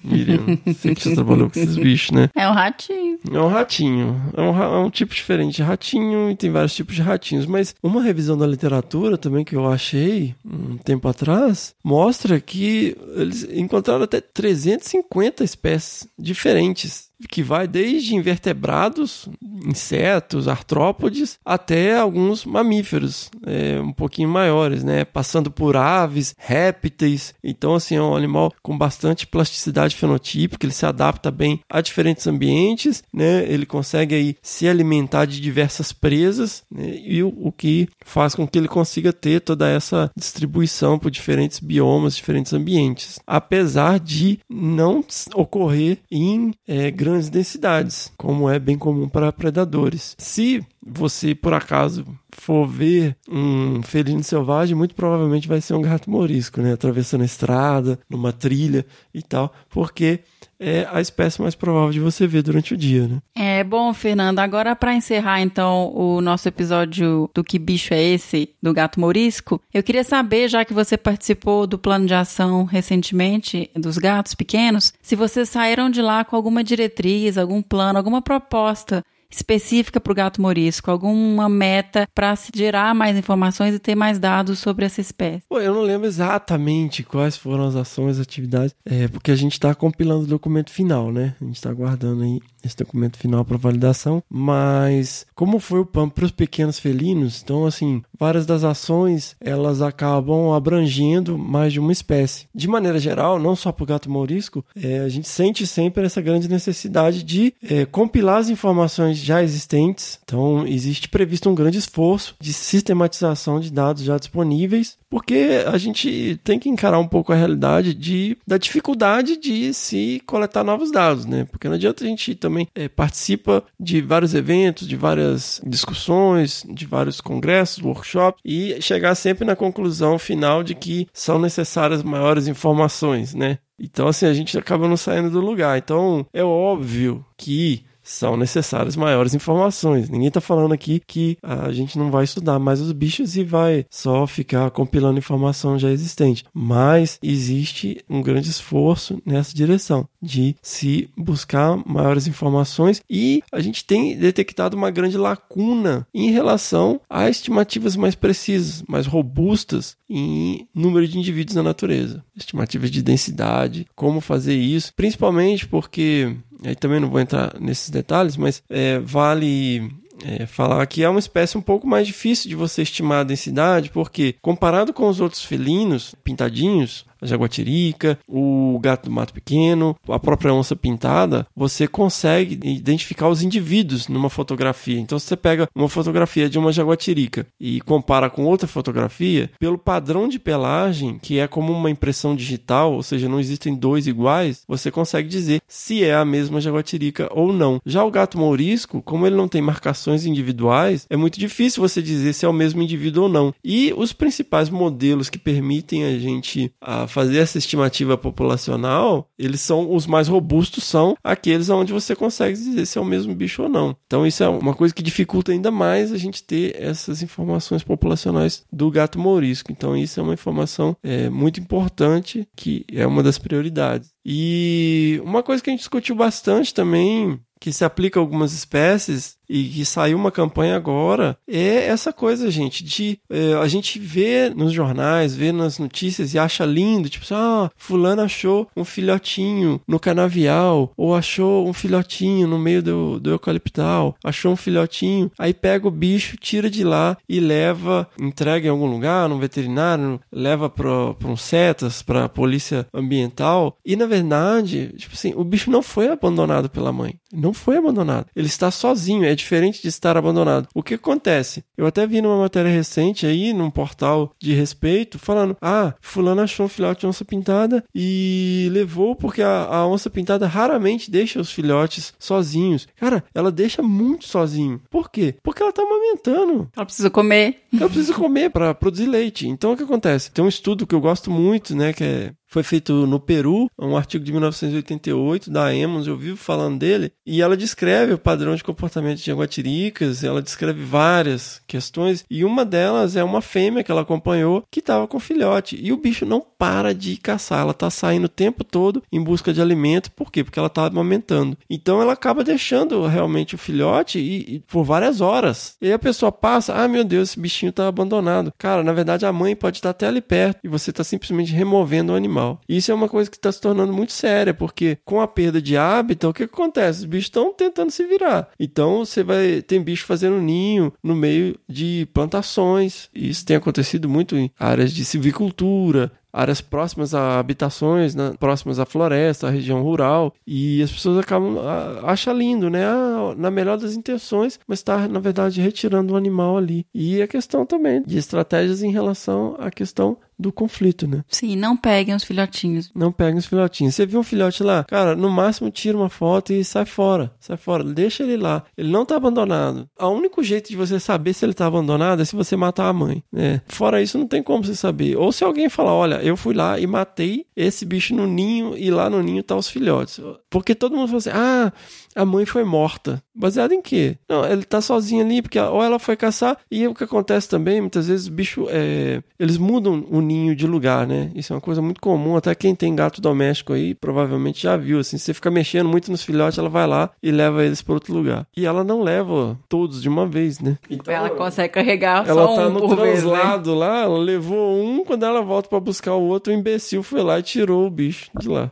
Miriam? 0.03 0.59
Você 0.67 0.95
que 0.95 1.09
já 1.09 1.15
trabalhou 1.15 1.51
com 1.51 1.59
esses 1.59 1.77
bichos, 1.77 2.11
né? 2.11 2.31
É 2.35 2.49
um 2.49 2.53
ratinho. 2.53 3.19
É 3.31 3.41
um 3.41 3.49
ratinho. 3.49 4.21
É 4.37 4.41
um, 4.41 4.63
é 4.63 4.79
um 4.79 4.91
tipo 4.91 5.15
diferente 5.15 5.57
de 5.57 5.63
ratinho 5.63 6.31
e 6.31 6.37
tem 6.37 6.51
vários 6.51 6.75
tipos 6.75 6.95
de 6.95 7.03
ratinhos. 7.03 7.47
Mas 7.47 7.75
uma 7.83 8.03
revisão 8.03 8.37
da 8.37 8.47
literatura 8.47 9.19
também 9.19 9.45
que 9.45 9.55
eu 9.55 9.67
achei 9.71 10.35
um 10.45 10.77
tempo 10.77 11.09
atrás 11.09 11.75
mostra 11.85 12.41
que 12.41 12.97
eles 13.15 13.47
encontraram 13.53 14.03
até 14.03 14.21
350 14.21 15.45
espécies 15.45 16.09
diferentes 16.19 17.11
que 17.29 17.43
vai 17.43 17.67
desde 17.67 18.15
invertebrados, 18.15 19.29
insetos, 19.65 20.49
artrópodes, 20.49 21.39
até 21.45 21.97
alguns 21.97 22.45
mamíferos 22.45 23.31
é, 23.45 23.81
um 23.81 23.93
pouquinho 23.93 24.29
maiores, 24.29 24.85
né? 24.85 25.05
Passando 25.05 25.51
por 25.51 25.77
aves, 25.77 26.35
répteis. 26.39 27.35
Então, 27.43 27.75
assim, 27.75 27.97
é 27.97 28.03
um 28.03 28.17
animal 28.17 28.53
com 28.63 28.77
bastante 28.77 29.27
plasticidade 29.27 29.97
fenotípica, 29.97 30.67
ele 30.67 30.73
se 30.73 30.87
adapta 30.87 31.31
bem 31.31 31.61
a 31.69 31.81
diferentes 31.81 32.27
ambientes, 32.27 33.03
né? 33.13 33.45
Ele 33.49 33.67
consegue 33.67 34.15
aí 34.15 34.37
se 34.43 34.69
alimentar 34.69 35.25
de 35.25 35.41
diversas 35.41 35.93
presas, 35.93 36.63
né? 36.71 37.01
e 37.05 37.23
o, 37.23 37.29
o 37.37 37.53
que 37.53 37.89
faz 38.05 38.35
com 38.35 38.47
que 38.47 38.59
ele 38.59 38.69
consiga 38.69 39.13
ter 39.13 39.41
toda 39.41 39.69
essa 39.69 40.11
distribuição 40.17 40.99
por 40.99 41.11
diferentes 41.11 41.61
biomas, 41.61 42.17
diferentes 42.17 42.53
ambientes. 42.53 43.19
Apesar 43.27 43.99
de 43.99 44.39
não 44.49 45.05
ocorrer 45.35 45.99
em 46.11 46.53
é, 46.67 46.91
grandes 47.07 47.29
densidades, 47.29 48.13
como 48.17 48.51
é 48.51 48.59
bem 48.59 48.77
comum 48.77 49.09
para 49.09 49.33
predadores. 49.33 50.17
Se 50.19 50.67
você, 50.87 51.35
por 51.35 51.53
acaso, 51.53 52.07
for 52.31 52.67
ver 52.67 53.17
um 53.29 53.83
felino 53.83 54.23
selvagem, 54.23 54.77
muito 54.77 54.95
provavelmente 54.95 55.49
vai 55.49 55.61
ser 55.61 55.75
um 55.75 55.83
gato 55.83 56.09
morisco, 56.09 56.61
né? 56.61 56.73
Atravessando 56.73 57.23
a 57.23 57.27
estrada, 57.27 57.99
numa 58.09 58.33
trilha 58.33 58.87
e 59.13 59.21
tal, 59.23 59.53
porque 59.69 60.21
é 60.59 60.87
a 60.91 61.01
espécie 61.01 61.41
mais 61.43 61.55
provável 61.55 61.91
de 61.91 62.01
você 62.01 62.27
ver 62.27 62.43
durante 62.43 62.73
o 62.73 62.77
dia, 62.77 63.07
né? 63.07 63.19
É 63.35 63.63
bom, 63.63 63.93
Fernando. 63.93 64.39
Agora, 64.39 64.75
para 64.75 64.95
encerrar, 64.95 65.41
então, 65.41 65.93
o 65.95 66.21
nosso 66.21 66.49
episódio 66.49 67.29
do 67.35 67.45
Que 67.45 67.59
Bicho 67.59 67.93
é 67.93 68.03
Esse, 68.03 68.51
do 68.63 68.73
gato 68.73 68.99
morisco, 68.99 69.61
eu 69.73 69.83
queria 69.83 70.05
saber, 70.05 70.49
já 70.49 70.65
que 70.65 70.73
você 70.73 70.97
participou 70.97 71.67
do 71.67 71.79
plano 71.79 72.07
de 72.07 72.15
ação 72.15 72.65
recentemente 72.65 73.71
dos 73.75 73.99
gatos 73.99 74.35
pequenos, 74.35 74.95
se 75.03 75.17
vocês 75.17 75.49
saíram 75.49 75.91
de 75.91 76.01
lá 76.01 76.25
com 76.25 76.37
alguma 76.37 76.65
diretriz, 76.65 77.37
algum 77.37 77.61
plano, 77.61 77.99
alguma 77.99 78.23
proposta 78.23 79.05
específica 79.31 80.01
para 80.01 80.13
o 80.13 80.15
gato 80.15 80.41
morisco, 80.41 80.91
alguma 80.91 81.49
meta 81.49 82.09
para 82.15 82.35
se 82.37 82.51
gerar 82.55 82.95
mais 82.95 83.17
informações 83.17 83.75
e 83.75 83.79
ter 83.79 83.95
mais 83.95 84.19
dados 84.19 84.59
sobre 84.59 84.85
essa 84.85 85.01
espécie? 85.01 85.43
Pô, 85.49 85.61
eu 85.61 85.75
não 85.75 85.83
lembro 85.83 86.07
exatamente 86.07 87.03
quais 87.03 87.37
foram 87.37 87.67
as 87.67 87.77
ações, 87.77 88.19
atividades, 88.19 88.75
é, 88.85 89.09
porque 89.09 89.31
a 89.31 89.37
gente 89.37 89.53
está 89.53 89.75
compilando 89.75 90.25
o 90.25 90.29
documento 90.29 90.71
final, 90.71 91.13
né? 91.13 91.35
A 91.41 91.45
gente 91.45 91.57
está 91.57 91.71
aguardando 91.71 92.23
aí 92.23 92.41
esse 92.65 92.77
documento 92.77 93.17
final 93.17 93.45
para 93.45 93.57
validação, 93.57 94.23
mas 94.29 95.25
como 95.35 95.59
foi 95.59 95.81
o 95.81 95.87
PAM 95.87 96.09
para 96.09 96.25
os 96.25 96.33
pequenos 96.33 96.79
felinos, 96.79 97.41
então 97.43 97.65
assim, 97.65 98.03
várias 98.19 98.45
das 98.45 98.65
ações 98.65 99.37
elas 99.41 99.81
acabam 99.81 100.53
abrangendo 100.53 101.39
mais 101.39 101.73
de 101.73 101.81
uma 101.81 101.93
espécie. 101.93 102.49
De 102.55 102.67
maneira 102.69 102.99
geral, 102.99 103.39
não 103.39 103.55
só 103.55 103.71
para 103.71 103.85
o 103.85 103.87
gato 103.87 104.11
morisco, 104.11 104.65
é, 104.75 105.01
a 105.01 105.09
gente 105.09 105.29
sente 105.29 105.67
sempre 105.67 106.05
essa 106.05 106.21
grande 106.21 106.49
necessidade 106.49 107.23
de 107.23 107.55
é, 107.63 107.85
compilar 107.85 108.39
as 108.39 108.49
informações 108.49 109.16
já 109.25 109.43
existentes. 109.43 110.19
Então, 110.25 110.67
existe 110.67 111.09
previsto 111.09 111.49
um 111.49 111.55
grande 111.55 111.79
esforço 111.79 112.35
de 112.41 112.53
sistematização 112.53 113.61
de 113.61 113.73
dados 113.73 114.03
já 114.03 114.19
disponíveis, 114.19 114.97
porque 115.09 115.65
a 115.67 115.79
gente 115.79 116.39
tem 116.43 116.59
que 116.59 116.69
encarar 116.69 116.99
um 116.99 117.09
pouco 117.09 117.33
a 117.33 117.37
realidade 117.37 117.95
de, 117.95 118.37
da 118.47 118.59
dificuldade 118.59 119.37
de 119.37 119.73
se 119.73 120.23
coletar 120.27 120.65
novos 120.65 120.91
dados, 120.91 121.25
né? 121.25 121.45
Porque 121.51 121.69
não 121.69 121.77
adianta 121.77 122.05
a 122.05 122.07
gente 122.07 122.35
também 122.35 122.69
é, 122.75 122.89
participa 122.89 123.65
de 123.79 124.01
vários 124.01 124.35
eventos, 124.35 124.87
de 124.87 124.97
várias 124.97 125.61
discussões, 125.65 126.65
de 126.69 126.87
vários 126.87 127.21
congressos, 127.21 127.83
workshops 127.83 128.41
e 128.45 128.81
chegar 128.81 129.15
sempre 129.15 129.45
na 129.45 129.57
conclusão 129.57 130.19
final 130.19 130.63
de 130.63 130.75
que 130.75 131.07
são 131.13 131.39
necessárias 131.39 132.03
maiores 132.03 132.49
informações, 132.49 133.35
né? 133.35 133.59
Então, 133.79 134.09
assim, 134.09 134.27
a 134.27 134.33
gente 134.33 134.57
acaba 134.59 134.89
não 134.89 134.97
saindo 134.97 135.31
do 135.31 135.41
lugar. 135.41 135.77
Então, 135.79 136.27
é 136.33 136.43
óbvio 136.43 137.25
que 137.37 137.85
são 138.07 138.37
necessárias 138.37 138.97
maiores 138.97 139.35
informações. 139.35 140.09
Ninguém 140.09 140.29
está 140.29 140.41
falando 140.41 140.73
aqui 140.73 141.03
que 141.05 141.37
a 141.43 141.73
gente 141.73 141.99
não 141.99 142.11
vai 142.11 142.25
estudar 142.25 142.59
mais 142.59 142.81
os 142.81 142.93
bichos 142.93 143.37
e 143.37 143.43
vai 143.43 143.85
só 143.91 144.27
ficar 144.27 144.71
compilando 144.71 145.19
informação 145.19 145.79
já 145.79 145.91
existente. 145.91 146.45
Mas 146.55 147.19
existe 147.23 148.05
um 148.09 148.23
grande 148.23 148.49
esforço 148.49 149.21
nessa 149.27 149.55
direção 149.55 150.09
de 150.23 150.57
se 150.63 151.11
buscar 151.17 151.77
maiores 151.85 152.27
informações 152.27 153.03
e 153.11 153.43
a 153.51 153.61
gente 153.61 153.85
tem 153.85 154.17
detectado 154.17 154.77
uma 154.77 154.91
grande 154.91 155.19
lacuna 155.19 156.07
em 156.15 156.31
relação 156.31 157.01
a 157.11 157.29
estimativas 157.29 157.97
mais 157.97 158.15
precisas, 158.15 158.83
mais 158.89 159.07
robustas 159.07 159.97
em 160.09 160.69
número 160.75 161.07
de 161.07 161.19
indivíduos 161.19 161.57
na 161.57 161.63
natureza. 161.63 162.25
Estimativas 162.37 162.91
de 162.91 163.03
densidade, 163.03 163.87
como 163.95 164.21
fazer 164.21 164.55
isso, 164.55 164.93
principalmente 164.95 165.67
porque 165.67 166.37
aí 166.65 166.77
também 166.77 167.01
não 167.01 167.11
vou 167.11 167.21
entrar 167.21 167.59
nesses 167.61 167.91
detalhes, 167.91 168.37
mas 168.37 168.63
é, 168.71 168.99
vale 168.99 169.91
é, 170.25 170.47
falar 170.47 170.87
que 170.87 171.03
é 171.03 171.09
uma 171.09 171.19
espécie 171.19 171.59
um 171.59 171.63
pouco 171.63 171.87
mais 171.87 172.07
difícil 172.07 172.49
de 172.49 172.55
você 172.55 172.83
estimar 172.83 173.21
a 173.21 173.25
densidade, 173.25 173.91
porque 173.91 174.35
comparado 174.41 174.93
com 174.93 175.09
os 175.09 175.21
outros 175.21 175.45
felinos 175.45 176.15
pintadinhos, 176.25 177.05
jaguatirica, 177.27 178.19
o 178.29 178.79
gato 178.81 179.07
do 179.07 179.11
mato 179.11 179.33
pequeno, 179.33 179.97
a 180.09 180.19
própria 180.19 180.53
onça 180.53 180.77
pintada, 180.77 181.47
você 181.55 181.87
consegue 181.87 182.59
identificar 182.69 183.29
os 183.29 183.43
indivíduos 183.43 184.09
numa 184.09 184.31
fotografia. 184.31 184.99
Então, 184.99 185.19
se 185.19 185.27
você 185.27 185.37
pega 185.37 185.69
uma 185.75 185.89
fotografia 185.89 186.49
de 186.49 186.59
uma 186.59 186.73
jaguatirica 186.73 187.47
e 187.61 187.81
compara 187.81 188.31
com 188.31 188.45
outra 188.45 188.69
fotografia, 188.69 189.51
pelo 189.59 189.79
padrão 189.79 190.29
de 190.29 190.39
pelagem, 190.39 191.19
que 191.21 191.39
é 191.39 191.47
como 191.47 191.73
uma 191.73 191.91
impressão 191.91 192.35
digital, 192.35 192.93
ou 192.93 193.03
seja, 193.03 193.29
não 193.29 193.41
existem 193.41 193.75
dois 193.75 194.07
iguais, 194.07 194.63
você 194.67 194.91
consegue 194.91 195.29
dizer 195.29 195.61
se 195.67 196.05
é 196.05 196.15
a 196.15 196.25
mesma 196.25 196.61
jaguatirica 196.61 197.29
ou 197.33 197.53
não. 197.53 197.81
Já 197.85 198.05
o 198.05 198.11
gato 198.11 198.39
mourisco, 198.39 199.03
como 199.03 199.27
ele 199.27 199.37
não 199.37 199.49
tem 199.49 199.63
marcações 199.63 200.27
individuais, 200.27 201.07
é 201.09 201.17
muito 201.17 201.39
difícil 201.39 201.83
você 201.83 202.03
dizer 202.03 202.33
se 202.33 202.45
é 202.45 202.49
o 202.49 202.53
mesmo 202.53 202.83
indivíduo 202.83 203.25
ou 203.25 203.29
não. 203.29 203.55
E 203.65 203.93
os 203.97 204.13
principais 204.13 204.71
modelos 204.71 205.29
que 205.29 205.39
permitem 205.39 206.05
a 206.05 206.19
gente 206.19 206.73
a 206.81 207.07
fazer 207.17 207.39
essa 207.39 207.57
estimativa 207.57 208.19
populacional, 208.19 209.31
eles 209.39 209.63
são 209.63 209.91
os 209.91 210.07
mais 210.07 210.29
robustos 210.29 210.85
são 210.85 211.17
aqueles 211.25 211.71
onde 211.71 211.91
você 211.91 212.15
consegue 212.15 212.53
dizer 212.53 212.85
se 212.85 212.99
é 212.99 213.01
o 213.01 213.07
mesmo 213.07 213.35
bicho 213.35 213.63
ou 213.63 213.71
não. 213.71 213.97
Então 214.07 214.27
isso 214.27 214.43
é 214.43 214.49
uma 214.51 214.75
coisa 214.75 214.93
que 214.93 215.03
dificulta 215.03 215.51
ainda 215.51 215.71
mais 215.71 216.13
a 216.13 216.19
gente 216.19 216.43
ter 216.43 216.77
essas 216.79 217.23
informações 217.23 217.83
populacionais 217.83 218.67
do 218.71 218.91
gato 218.91 219.19
mourisco. 219.19 219.73
Então 219.73 219.97
isso 219.97 220.21
é 220.21 220.23
uma 220.23 220.35
informação 220.35 220.95
é, 221.03 221.31
muito 221.31 221.59
importante 221.59 222.47
que 222.55 222.85
é 222.93 223.07
uma 223.07 223.23
das 223.23 223.39
prioridades. 223.39 224.11
E 224.23 225.19
uma 225.25 225.43
coisa 225.43 225.63
que 225.63 225.71
a 225.71 225.73
gente 225.73 225.81
discutiu 225.81 226.15
bastante 226.15 226.75
também 226.75 227.41
que 227.67 227.73
se 227.73 227.85
aplica 227.85 228.21
a 228.21 228.23
algumas 228.23 228.53
espécies 228.53 229.37
e 229.49 229.65
que 229.65 229.85
saiu 229.85 230.17
uma 230.17 230.31
campanha 230.31 230.77
agora 230.77 231.37
é 231.49 231.87
essa 231.87 232.13
coisa, 232.13 232.51
gente, 232.51 232.85
de 232.85 233.19
é, 233.29 233.55
a 233.55 233.67
gente 233.67 233.99
vê 233.99 234.51
nos 234.51 234.73
jornais, 234.73 235.35
vê 235.35 235.51
nas 235.51 235.79
notícias 235.79 236.33
e 236.33 236.39
acha 236.39 236.65
lindo, 236.65 237.09
tipo, 237.09 237.25
assim, 237.25 237.35
ah, 237.35 237.71
fulano 237.77 238.23
achou 238.23 238.69
um 238.77 238.85
filhotinho 238.85 239.81
no 239.87 239.99
canavial, 239.99 240.93
ou 240.97 241.15
achou 241.15 241.69
um 241.69 241.73
filhotinho 241.73 242.47
no 242.47 242.59
meio 242.59 242.83
do, 242.83 243.19
do 243.19 243.31
eucaliptal, 243.31 244.17
achou 244.23 244.53
um 244.53 244.57
filhotinho, 244.57 245.31
aí 245.39 245.53
pega 245.53 245.89
o 245.89 245.91
bicho, 245.91 246.37
tira 246.37 246.71
de 246.71 246.85
lá 246.85 247.17
e 247.29 247.41
leva, 247.41 248.09
entrega 248.21 248.67
em 248.67 248.71
algum 248.71 248.87
lugar, 248.87 249.29
num 249.29 249.39
veterinário, 249.39 250.21
leva 250.31 250.71
para 250.71 251.15
um 251.25 251.37
CETAS, 251.37 252.03
para 252.03 252.25
a 252.25 252.29
polícia 252.29 252.87
ambiental, 252.95 253.77
e 253.85 253.97
na 253.97 254.07
verdade, 254.07 254.93
tipo 254.97 255.15
assim, 255.15 255.33
o 255.35 255.43
bicho 255.45 255.71
não 255.71 255.83
foi 255.83 256.09
abandonado 256.09 256.69
pela 256.69 256.93
mãe, 256.93 257.15
não 257.33 257.53
foi 257.53 257.77
abandonado, 257.77 258.27
ele 258.35 258.47
está 258.47 258.71
sozinho, 258.71 259.25
é 259.25 259.35
diferente 259.35 259.83
de 259.83 259.89
estar 259.89 260.17
abandonado. 260.17 260.69
O 260.75 260.83
que 260.83 260.95
acontece? 260.95 261.65
Eu 261.77 261.87
até 261.87 262.07
vi 262.07 262.21
numa 262.21 262.39
matéria 262.39 262.71
recente 262.71 263.27
aí, 263.27 263.53
num 263.53 263.71
portal 263.71 264.33
de 264.39 264.55
respeito, 264.55 265.19
falando: 265.19 265.57
ah, 265.61 265.95
Fulano 266.01 266.43
achou 266.43 266.67
um 266.67 266.69
filhote 266.69 267.01
de 267.01 267.07
onça 267.07 267.25
pintada 267.25 267.85
e 267.95 268.69
levou 268.73 269.15
porque 269.15 269.43
a, 269.43 269.65
a 269.65 269.87
onça 269.87 270.09
pintada 270.09 270.47
raramente 270.47 271.11
deixa 271.11 271.41
os 271.41 271.51
filhotes 271.51 272.15
sozinhos. 272.19 272.87
Cara, 272.97 273.25
ela 273.35 273.51
deixa 273.51 273.83
muito 273.83 274.27
sozinho. 274.27 274.81
Por 274.91 275.11
quê? 275.11 275.35
Porque 275.43 275.63
ela 275.63 275.73
tá 275.73 275.83
amamentando. 275.83 276.69
Ela 276.77 276.87
precisa 276.87 277.11
comer. 277.11 277.63
Ela 277.73 277.89
precisa 277.89 278.15
comer 278.15 278.51
para 278.51 278.75
produzir 278.75 279.07
leite. 279.07 279.49
Então 279.49 279.73
o 279.73 279.77
que 279.77 279.83
acontece? 279.83 280.31
Tem 280.31 280.45
um 280.45 280.49
estudo 280.49 280.87
que 280.87 280.95
eu 280.95 281.01
gosto 281.01 281.31
muito, 281.31 281.75
né, 281.77 281.93
que 281.93 282.05
é 282.05 282.33
foi 282.47 282.63
feito 282.63 283.07
no 283.07 283.19
Peru, 283.19 283.69
um 283.79 283.97
artigo 283.97 284.25
de 284.25 284.33
1988 284.33 285.51
da 285.51 285.75
Emos, 285.75 286.07
eu 286.07 286.17
vivo 286.17 286.37
falando 286.37 286.79
dele, 286.79 287.13
e 287.27 287.43
ela 287.43 287.57
descreve 287.57 288.13
o 288.13 288.19
padrão 288.19 288.55
de 288.55 288.65
comportamento 288.65 289.19
de 289.19 289.27
jaguatiricas, 289.27 290.23
ela 290.23 290.41
descreve 290.41 290.83
várias 290.85 291.61
questões, 291.67 292.25
e 292.31 292.45
uma 292.45 292.65
delas 292.65 293.17
é 293.17 293.25
uma 293.25 293.43
fêmea 293.43 293.83
que 293.83 293.91
ela 293.91 294.03
acompanhou 294.03 294.65
que 294.71 294.81
estava 294.81 295.07
com 295.07 295.19
filhote, 295.19 295.79
e 295.81 295.93
o 295.93 295.97
bicho 295.97 296.25
não 296.25 296.41
para 296.41 296.95
de 296.95 297.17
caçar, 297.17 297.61
ela 297.61 297.73
está 297.73 297.91
saindo 297.91 298.25
o 298.25 298.29
tempo 298.29 298.65
todo 298.65 299.03
em 299.13 299.23
busca 299.23 299.53
de 299.53 299.61
alimento, 299.61 300.11
por 300.13 300.31
quê? 300.31 300.45
Porque 300.45 300.59
ela 300.59 300.69
está 300.69 300.87
amamentando. 300.87 301.59
Então 301.69 302.01
ela 302.01 302.13
acaba 302.13 302.45
deixando 302.45 303.07
realmente 303.07 303.55
o 303.55 303.59
filhote 303.59 304.19
e, 304.19 304.57
e, 304.57 304.61
por 304.61 304.85
várias 304.85 305.21
horas. 305.21 305.77
E 305.81 305.93
a 305.93 305.99
pessoa 305.99 306.31
passa, 306.31 306.75
ah 306.75 306.89
meu 306.89 307.05
Deus, 307.05 307.31
esse 307.31 307.41
bichinho 307.41 307.71
está 307.71 307.89
abandonado. 307.89 308.53
Cara, 308.57 308.83
na 308.83 308.93
verdade 308.93 309.27
a 309.27 309.33
mãe 309.33 309.57
pode 309.57 309.79
estar 309.79 309.91
até 309.91 310.07
ali 310.07 310.21
perto 310.21 310.61
e 310.63 310.69
você 310.69 310.91
está 310.91 311.03
simplesmente 311.03 311.53
removendo 311.53 312.13
o 312.13 312.17
animal 312.17 312.36
isso 312.69 312.91
é 312.91 312.95
uma 312.95 313.09
coisa 313.09 313.31
que 313.31 313.37
está 313.37 313.51
se 313.51 313.61
tornando 313.61 313.93
muito 313.93 314.13
séria, 314.13 314.55
porque 314.55 314.99
com 315.05 315.21
a 315.21 315.29
perda 315.29 315.61
de 315.61 315.77
hábitat, 315.77 316.31
o 316.31 316.35
que, 316.35 316.45
acontece? 316.45 317.01
Os 317.01 317.05
bichos 317.05 317.27
estão 317.27 317.53
tentando 317.53 317.91
se 317.91 318.05
virar. 318.05 318.49
Então 318.59 319.05
você 319.05 319.23
vai. 319.23 319.63
Tem 319.63 319.81
bicho 319.81 320.07
fazendo 320.07 320.41
ninho 320.41 320.93
no 321.03 321.15
meio 321.15 321.59
de 321.69 322.09
plantações. 322.13 323.09
Isso 323.15 323.45
tem 323.45 323.57
acontecido 323.57 324.09
muito 324.09 324.37
em 324.37 324.51
áreas 324.59 324.93
de 324.93 325.05
silvicultura, 325.05 326.13
áreas 326.37 326.61
próximas 326.61 327.15
a 327.15 327.39
habitações, 327.39 328.15
né, 328.15 328.35
próximas 328.39 328.79
à 328.79 328.85
floresta, 328.85 329.47
à 329.47 329.51
região 329.51 329.83
rural, 329.83 330.35
e 330.47 330.83
as 330.83 330.93
pessoas 330.93 331.19
acabam 331.19 331.57
acham 332.05 332.37
lindo, 332.37 332.69
né? 332.69 332.85
Ah, 332.85 333.35
na 333.37 333.51
melhor 333.51 333.79
das 333.79 333.95
intenções, 333.95 334.61
mas 334.67 334.81
está 334.81 335.09
na 335.09 335.19
verdade 335.19 335.63
retirando 335.63 336.13
o 336.13 336.17
animal 336.17 336.59
ali. 336.59 336.85
E 336.95 337.23
a 337.23 337.27
questão 337.27 337.65
também 337.65 338.03
de 338.03 338.19
estratégias 338.19 338.83
em 338.83 338.91
relação 338.91 339.57
à 339.59 339.71
questão 339.71 340.19
do 340.39 340.53
conflito, 340.53 341.07
né? 341.07 341.25
Sim, 341.29 341.57
não 341.57 341.77
peguem 341.77 342.15
os 342.15 342.25
filhotinhos. 342.25 342.91
Não 342.95 343.11
peguem 343.11 343.39
os 343.39 343.47
filhotinhos. 343.47 343.95
Você 343.95 344.07
viu 344.07 344.21
um 344.21 344.25
filhote 344.25 344.63
lá? 344.63 344.85
Cara, 344.85 345.17
no 345.17 345.31
máximo 345.31 345.71
tira 345.71 345.97
uma 345.97 346.09
foto 346.09 346.53
e 346.53 346.65
sai 346.65 346.85
fora. 346.85 347.33
Sai 347.41 347.57
fora. 347.57 347.83
Deixa 347.85 348.23
ele 348.23 348.37
lá. 348.37 348.65
Ele 348.77 348.91
não 348.91 349.05
tá 349.05 349.17
abandonado. 349.17 349.89
O 349.99 350.09
único 350.09 350.43
jeito 350.43 350.69
de 350.69 350.77
você 350.77 351.01
saber 351.01 351.33
se 351.33 351.45
ele 351.45 351.55
tá 351.55 351.67
abandonado 351.67 352.21
é 352.21 352.25
se 352.25 352.37
você 352.37 352.57
matar 352.57 352.89
a 352.89 352.93
mãe, 352.93 353.23
né? 353.33 353.61
Fora 353.67 354.03
isso, 354.03 354.19
não 354.19 354.27
tem 354.27 354.43
como 354.43 354.65
você 354.65 354.75
saber. 354.75 355.17
Ou 355.17 355.33
se 355.33 355.45
alguém 355.45 355.69
falar, 355.69 355.95
olha, 355.95 356.23
eu 356.23 356.37
fui 356.37 356.55
lá 356.55 356.79
e 356.79 356.87
matei 356.87 357.47
esse 357.57 357.85
bicho 357.85 358.15
no 358.15 358.27
ninho 358.27 358.77
e 358.77 358.91
lá 358.91 359.09
no 359.09 359.23
ninho 359.23 359.43
tá 359.43 359.57
os 359.57 359.69
filhotes. 359.69 360.21
Porque 360.51 360.75
todo 360.75 360.97
mundo 360.97 361.09
fala 361.09 361.19
assim, 361.19 361.31
ah, 361.33 361.73
a 362.15 362.25
mãe 362.25 362.45
foi 362.47 362.65
morta. 362.65 363.23
Baseado 363.37 363.73
em 363.73 363.83
quê? 363.83 364.17
Não, 364.29 364.45
ele 364.45 364.65
tá 364.65 364.81
sozinho 364.81 365.25
ali, 365.25 365.43
porque 365.43 365.59
ou 365.59 365.83
ela 365.83 365.99
foi 365.99 366.17
caçar, 366.17 366.57
e 366.71 366.87
o 366.87 366.95
que 366.95 367.05
acontece 367.05 367.49
também, 367.49 367.81
muitas 367.81 368.09
vezes, 368.09 368.27
o 368.29 368.33
bicho, 368.33 368.67
é, 368.71 369.23
eles 369.39 369.59
mudam 369.59 370.07
o 370.11 370.21
ninho 370.21 370.57
de 370.57 370.67
lugar, 370.67 371.07
né? 371.07 371.31
Isso 371.35 371.53
é 371.53 371.57
uma 371.57 371.61
coisa 371.61 371.83
muito 371.83 372.01
comum, 372.01 372.37
até 372.37 372.55
quem 372.55 372.75
tem 372.75 372.95
gato 372.95 373.21
doméstico 373.21 373.73
aí, 373.73 373.95
provavelmente 373.95 374.63
já 374.63 374.77
viu, 374.77 374.99
assim, 374.99 375.19
se 375.19 375.27
você 375.27 375.35
fica 375.35 375.51
mexendo 375.51 375.89
muito 375.89 376.11
nos 376.11 376.23
filhotes, 376.23 376.59
ela 376.59 376.69
vai 376.69 376.87
lá 376.87 377.11
e 377.23 377.31
leva 377.31 377.65
eles 377.65 377.83
para 377.83 377.95
outro 377.95 378.15
lugar. 378.15 378.47
E 378.57 378.65
ela 378.65 378.83
não 378.83 379.03
leva 379.03 379.59
todos 379.69 380.01
de 380.01 380.09
uma 380.09 380.27
vez, 380.27 380.61
né? 380.61 380.79
Então, 380.91 381.13
ela 381.13 381.31
consegue 381.31 381.75
carregar 381.75 382.27
ela 382.27 382.47
só 382.47 382.57
tá 382.57 382.69
um 382.69 382.73
no 382.73 382.81
por 382.81 382.97
vez, 382.97 383.23
né? 383.23 383.31
translado 383.31 383.75
lá, 383.75 384.03
ela 384.03 384.19
levou 384.19 384.83
um, 384.83 385.05
quando 385.05 385.25
ela 385.25 385.43
volta 385.43 385.69
para 385.69 385.81
buscar 385.81 386.15
o 386.15 386.23
outro, 386.23 386.53
o 386.53 386.57
imbecil 386.57 387.03
foi 387.03 387.23
lá 387.23 387.39
e 387.39 387.43
tirou 387.43 387.87
o 387.87 387.91
bicho 387.91 388.31
de 388.39 388.49
lá. 388.49 388.71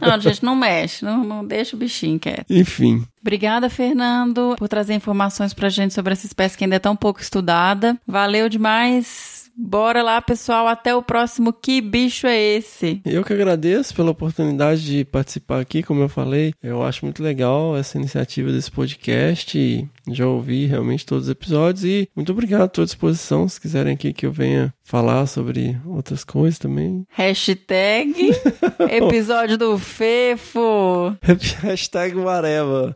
Não, 0.00 0.20
gente, 0.20 0.44
não 0.44 0.54
mexe, 0.56 1.04
não, 1.04 1.24
não 1.24 1.44
deixa 1.44 1.76
o 1.76 1.78
bichinho 1.78 2.18
quieto. 2.18 2.46
Enfim, 2.50 3.04
Obrigada, 3.24 3.70
Fernando, 3.70 4.54
por 4.58 4.68
trazer 4.68 4.92
informações 4.92 5.54
pra 5.54 5.70
gente 5.70 5.94
sobre 5.94 6.12
essa 6.12 6.26
espécie 6.26 6.58
que 6.58 6.64
ainda 6.64 6.76
é 6.76 6.78
tão 6.78 6.94
pouco 6.94 7.22
estudada. 7.22 7.98
Valeu 8.06 8.50
demais. 8.50 9.33
Bora 9.56 10.02
lá, 10.02 10.20
pessoal. 10.20 10.66
Até 10.66 10.94
o 10.94 11.02
próximo 11.02 11.52
Que 11.52 11.80
Bicho 11.80 12.26
é 12.26 12.40
Esse? 12.40 13.00
Eu 13.04 13.24
que 13.24 13.32
agradeço 13.32 13.94
pela 13.94 14.10
oportunidade 14.10 14.84
de 14.84 15.04
participar 15.04 15.60
aqui, 15.60 15.82
como 15.82 16.02
eu 16.02 16.08
falei. 16.08 16.52
Eu 16.62 16.82
acho 16.82 17.04
muito 17.04 17.22
legal 17.22 17.76
essa 17.76 17.96
iniciativa 17.96 18.50
desse 18.50 18.70
podcast. 18.70 19.56
E 19.56 19.88
já 20.08 20.26
ouvi 20.26 20.66
realmente 20.66 21.06
todos 21.06 21.24
os 21.24 21.30
episódios 21.30 21.84
e 21.84 22.08
muito 22.14 22.32
obrigado, 22.32 22.66
estou 22.66 22.82
à 22.82 22.84
disposição. 22.84 23.48
Se 23.48 23.60
quiserem 23.60 23.94
aqui 23.94 24.12
que 24.12 24.26
eu 24.26 24.32
venha 24.32 24.74
falar 24.82 25.26
sobre 25.26 25.76
outras 25.86 26.24
coisas 26.24 26.58
também. 26.58 27.06
Hashtag 27.10 28.32
episódio 28.90 29.56
do 29.56 29.78
Fefo. 29.78 31.16
Hashtag 31.62 32.16
whatever. 32.16 32.94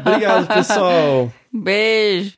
Obrigado, 0.00 0.48
pessoal. 0.48 1.32
Beijo. 1.52 2.37